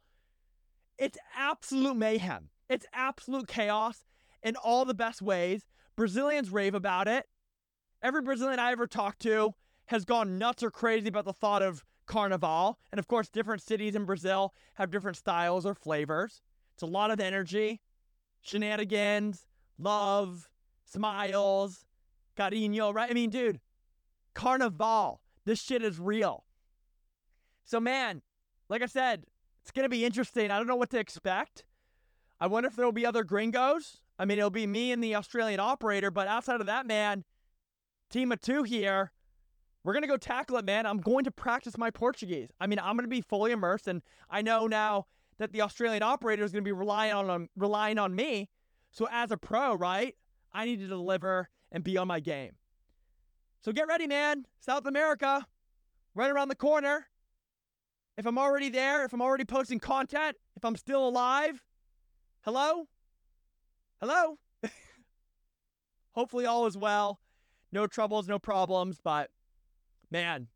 It's 0.98 1.18
absolute 1.36 1.98
mayhem. 1.98 2.50
It's 2.70 2.86
absolute 2.94 3.48
chaos 3.48 4.06
in 4.44 4.56
all 4.56 4.86
the 4.86 4.94
best 4.94 5.22
ways. 5.22 5.66
Brazilians 5.96 6.52
rave 6.52 6.76
about 6.76 7.08
it. 7.08 7.26
Every 8.04 8.22
Brazilian 8.22 8.60
I 8.60 8.72
ever 8.72 8.88
talked 8.88 9.22
to 9.24 9.54
has 9.88 10.06
gone 10.06 10.38
nuts 10.38 10.64
or 10.64 10.72
crazy 10.72 11.08
about 11.08 11.26
the 11.26 11.34
thought 11.34 11.62
of 11.62 11.84
Carnival. 12.12 12.78
And 12.92 13.00
of 13.00 13.08
course, 13.08 13.30
different 13.30 13.62
cities 13.62 13.96
in 13.96 14.04
Brazil 14.04 14.54
have 14.74 14.92
different 14.92 15.16
styles 15.16 15.66
or 15.66 15.74
flavors. 15.74 16.42
It's 16.74 16.84
a 16.84 16.86
lot 16.86 17.10
of 17.10 17.22
energy, 17.22 17.80
shenanigans, 18.42 19.48
love, 19.80 20.50
smiles, 20.84 21.86
cariño, 22.38 22.94
right? 22.94 23.10
I 23.10 23.14
mean, 23.14 23.30
dude, 23.30 23.62
Carnival. 24.34 25.22
This 25.46 25.62
shit 25.62 25.82
is 25.82 26.00
real. 26.00 26.44
So, 27.64 27.80
man, 27.80 28.22
like 28.68 28.82
I 28.82 28.88
said, 28.88 29.24
it's 29.62 29.72
going 29.72 29.86
to 29.86 29.90
be 29.90 30.04
interesting. 30.04 30.52
I 30.52 30.58
don't 30.58 30.68
know 30.68 30.76
what 30.76 30.90
to 30.90 31.00
expect. 31.00 31.64
I 32.42 32.48
wonder 32.48 32.68
if 32.68 32.76
there 32.76 32.86
will 32.86 32.92
be 32.92 33.06
other 33.06 33.24
gringos. 33.24 34.02
I 34.20 34.26
mean, 34.26 34.38
it'll 34.38 34.50
be 34.50 34.68
me 34.68 34.92
and 34.92 35.02
the 35.02 35.16
Australian 35.16 35.62
operator, 35.62 36.12
but 36.12 36.28
outside 36.28 36.60
of 36.60 36.68
that, 36.68 36.86
man, 36.86 37.24
team 38.10 38.34
of 38.34 38.42
two 38.42 38.64
here, 38.64 39.14
we're 39.84 39.94
going 39.94 40.04
to 40.04 40.08
go 40.08 40.18
tackle 40.18 40.58
it, 40.58 40.66
man. 40.66 40.86
I'm 40.86 41.00
going 41.00 41.24
to 41.24 41.32
practice 41.32 41.78
my 41.78 41.90
Portuguese. 41.90 42.50
I 42.60 42.68
mean, 42.68 42.80
I'm 42.80 42.96
going 42.96 43.06
to 43.06 43.08
be 43.08 43.22
fully 43.22 43.52
immersed, 43.52 43.88
and 43.88 44.02
I 44.30 44.42
know 44.42 44.68
now 44.68 45.08
that 45.40 45.54
the 45.54 45.62
Australian 45.62 46.04
operator 46.04 46.44
is 46.44 46.52
going 46.52 46.64
to 46.64 46.68
be 46.68 46.72
relying 46.72 47.14
on 47.14 47.30
um, 47.30 47.50
relying 47.56 47.98
on 47.98 48.16
me. 48.16 48.50
So 48.92 49.08
as 49.12 49.32
a 49.32 49.38
pro, 49.38 49.74
right, 49.74 50.16
I 50.54 50.66
need 50.66 50.80
to 50.80 50.88
deliver 50.88 51.50
and 51.72 51.84
be 51.84 51.98
on 51.98 52.08
my 52.08 52.20
game. 52.20 52.52
So 53.62 53.72
get 53.72 53.88
ready, 53.88 54.08
man. 54.08 54.46
South 54.60 54.86
America, 54.86 55.46
right 56.14 56.30
around 56.30 56.50
the 56.50 56.56
corner. 56.56 57.08
If 58.18 58.26
I'm 58.28 58.38
already 58.38 58.70
there, 58.70 59.06
if 59.06 59.14
I'm 59.14 59.22
already 59.22 59.46
posting 59.46 59.80
content, 59.80 60.36
if 60.56 60.66
I'm 60.66 60.76
still 60.76 61.08
alive, 61.08 61.64
hello? 62.42 62.88
Hello? 64.00 64.38
Hopefully, 66.12 66.46
all 66.46 66.68
is 66.68 66.78
well. 66.78 67.20
No 67.72 67.88
troubles, 67.88 68.28
no 68.28 68.38
problems, 68.38 69.00
but 69.02 69.32
man, 70.12 70.48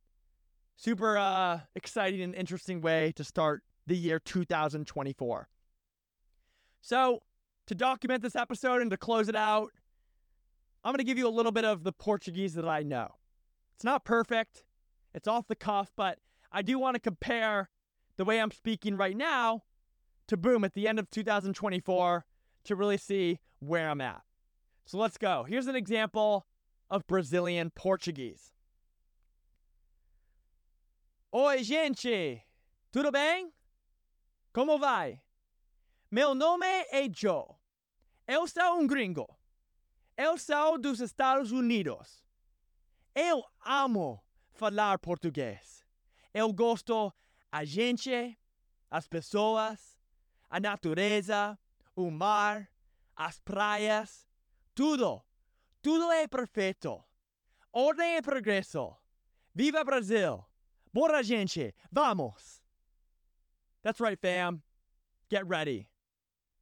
super 0.75 1.17
uh, 1.17 1.61
exciting 1.75 2.21
and 2.21 2.35
interesting 2.35 2.81
way 2.81 3.13
to 3.15 3.23
start 3.23 3.63
the 3.87 3.95
year 3.95 4.19
2024. 4.19 5.47
So, 6.81 7.23
to 7.67 7.73
document 7.75 8.21
this 8.21 8.35
episode 8.35 8.81
and 8.81 8.91
to 8.91 8.97
close 8.97 9.27
it 9.27 9.35
out, 9.35 9.71
I'm 10.83 10.91
going 10.91 10.99
to 10.99 11.03
give 11.03 11.17
you 11.17 11.27
a 11.27 11.29
little 11.29 11.51
bit 11.51 11.65
of 11.65 11.83
the 11.83 11.91
Portuguese 11.91 12.53
that 12.53 12.67
I 12.67 12.83
know. 12.83 13.15
It's 13.73 13.83
not 13.83 14.05
perfect, 14.05 14.65
it's 15.13 15.27
off 15.27 15.47
the 15.47 15.55
cuff, 15.55 15.91
but 15.95 16.19
I 16.51 16.61
do 16.61 16.77
want 16.77 16.95
to 16.95 16.99
compare 16.99 17.69
the 18.17 18.25
way 18.25 18.39
I'm 18.39 18.51
speaking 18.51 18.97
right 18.97 19.17
now 19.17 19.63
to 20.27 20.37
boom 20.37 20.63
at 20.63 20.73
the 20.73 20.87
end 20.87 20.99
of 20.99 21.09
2024 21.09 22.25
to 22.65 22.75
really 22.75 22.97
see 22.97 23.39
where 23.59 23.89
I'm 23.89 24.01
at. 24.01 24.21
So 24.85 24.97
let's 24.97 25.17
go. 25.17 25.43
Here's 25.47 25.67
an 25.67 25.75
example 25.75 26.45
of 26.89 27.07
Brazilian 27.07 27.71
Portuguese. 27.71 28.54
Oi, 31.37 31.63
gente! 31.65 32.41
Tudo 32.89 33.11
bem? 33.11 33.53
Como 34.53 34.79
vai? 34.79 35.21
Meu 36.09 36.33
nome 36.33 36.65
é 36.65 37.09
Joe. 37.13 37.57
Eu 38.25 38.47
sou 38.47 38.79
um 38.79 38.87
gringo. 38.87 39.27
Eu 40.15 40.37
sou 40.37 40.77
dos 40.77 41.01
Estados 41.01 41.51
Unidos. 41.51 42.23
Eu 43.13 43.43
amo 43.65 44.23
falar 44.53 44.97
português. 44.97 45.85
Eu 46.33 46.53
gosto 46.53 47.13
a 47.51 47.65
gente, 47.65 48.39
as 48.89 49.05
pessoas, 49.05 49.99
a 50.49 50.57
natureza, 50.57 51.59
o 51.97 52.09
mar, 52.09 52.71
as 53.13 53.41
praias, 53.41 54.25
tudo. 54.73 55.21
Tudo 55.81 56.09
é 56.13 56.29
perfeito. 56.29 57.03
Ordem 57.73 58.15
e 58.15 58.21
progresso. 58.21 58.95
Viva 59.53 59.83
Brasil! 59.83 60.45
Bora 60.95 61.21
gente! 61.23 61.73
Vamos! 61.91 62.61
That's 63.83 63.99
right, 63.99 64.17
fam. 64.17 64.61
Get 65.29 65.45
ready. 65.45 65.89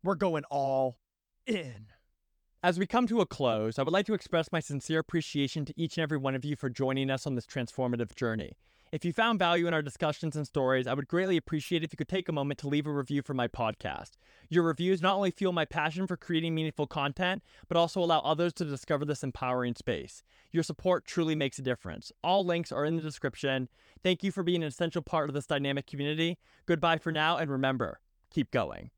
We're 0.03 0.15
going 0.15 0.43
all 0.49 0.97
in. 1.45 1.85
As 2.63 2.79
we 2.79 2.87
come 2.87 3.05
to 3.09 3.21
a 3.21 3.27
close, 3.27 3.77
I 3.77 3.83
would 3.83 3.93
like 3.93 4.07
to 4.07 4.15
express 4.15 4.51
my 4.51 4.59
sincere 4.59 4.97
appreciation 4.97 5.65
to 5.65 5.73
each 5.79 5.99
and 5.99 6.01
every 6.01 6.17
one 6.17 6.33
of 6.33 6.43
you 6.43 6.55
for 6.55 6.67
joining 6.67 7.11
us 7.11 7.27
on 7.27 7.35
this 7.35 7.45
transformative 7.45 8.15
journey. 8.15 8.57
If 8.93 9.03
you 9.03 9.11
found 9.11 9.39
value 9.39 9.65
in 9.65 9.73
our 9.73 9.81
discussions 9.81 10.35
and 10.35 10.45
stories, 10.45 10.85
I 10.85 10.93
would 10.93 11.07
greatly 11.07 11.35
appreciate 11.35 11.81
it 11.81 11.85
if 11.85 11.93
you 11.93 11.97
could 11.97 12.07
take 12.07 12.29
a 12.29 12.31
moment 12.31 12.59
to 12.59 12.67
leave 12.67 12.85
a 12.85 12.91
review 12.91 13.23
for 13.23 13.33
my 13.33 13.47
podcast. 13.47 14.11
Your 14.49 14.61
reviews 14.61 15.01
not 15.01 15.15
only 15.15 15.31
fuel 15.31 15.51
my 15.51 15.65
passion 15.65 16.05
for 16.05 16.15
creating 16.15 16.53
meaningful 16.53 16.85
content, 16.85 17.41
but 17.67 17.75
also 17.75 18.03
allow 18.03 18.19
others 18.19 18.53
to 18.53 18.65
discover 18.65 19.03
this 19.03 19.23
empowering 19.23 19.73
space. 19.73 20.21
Your 20.51 20.61
support 20.61 21.05
truly 21.05 21.33
makes 21.33 21.57
a 21.57 21.63
difference. 21.63 22.11
All 22.23 22.45
links 22.45 22.71
are 22.71 22.85
in 22.85 22.95
the 22.95 23.01
description. 23.01 23.67
Thank 24.03 24.23
you 24.23 24.31
for 24.31 24.43
being 24.43 24.61
an 24.61 24.67
essential 24.67 25.01
part 25.01 25.27
of 25.27 25.33
this 25.33 25.47
dynamic 25.47 25.87
community. 25.87 26.37
Goodbye 26.67 26.99
for 26.99 27.11
now, 27.11 27.37
and 27.37 27.49
remember, 27.49 27.99
keep 28.29 28.51
going. 28.51 28.91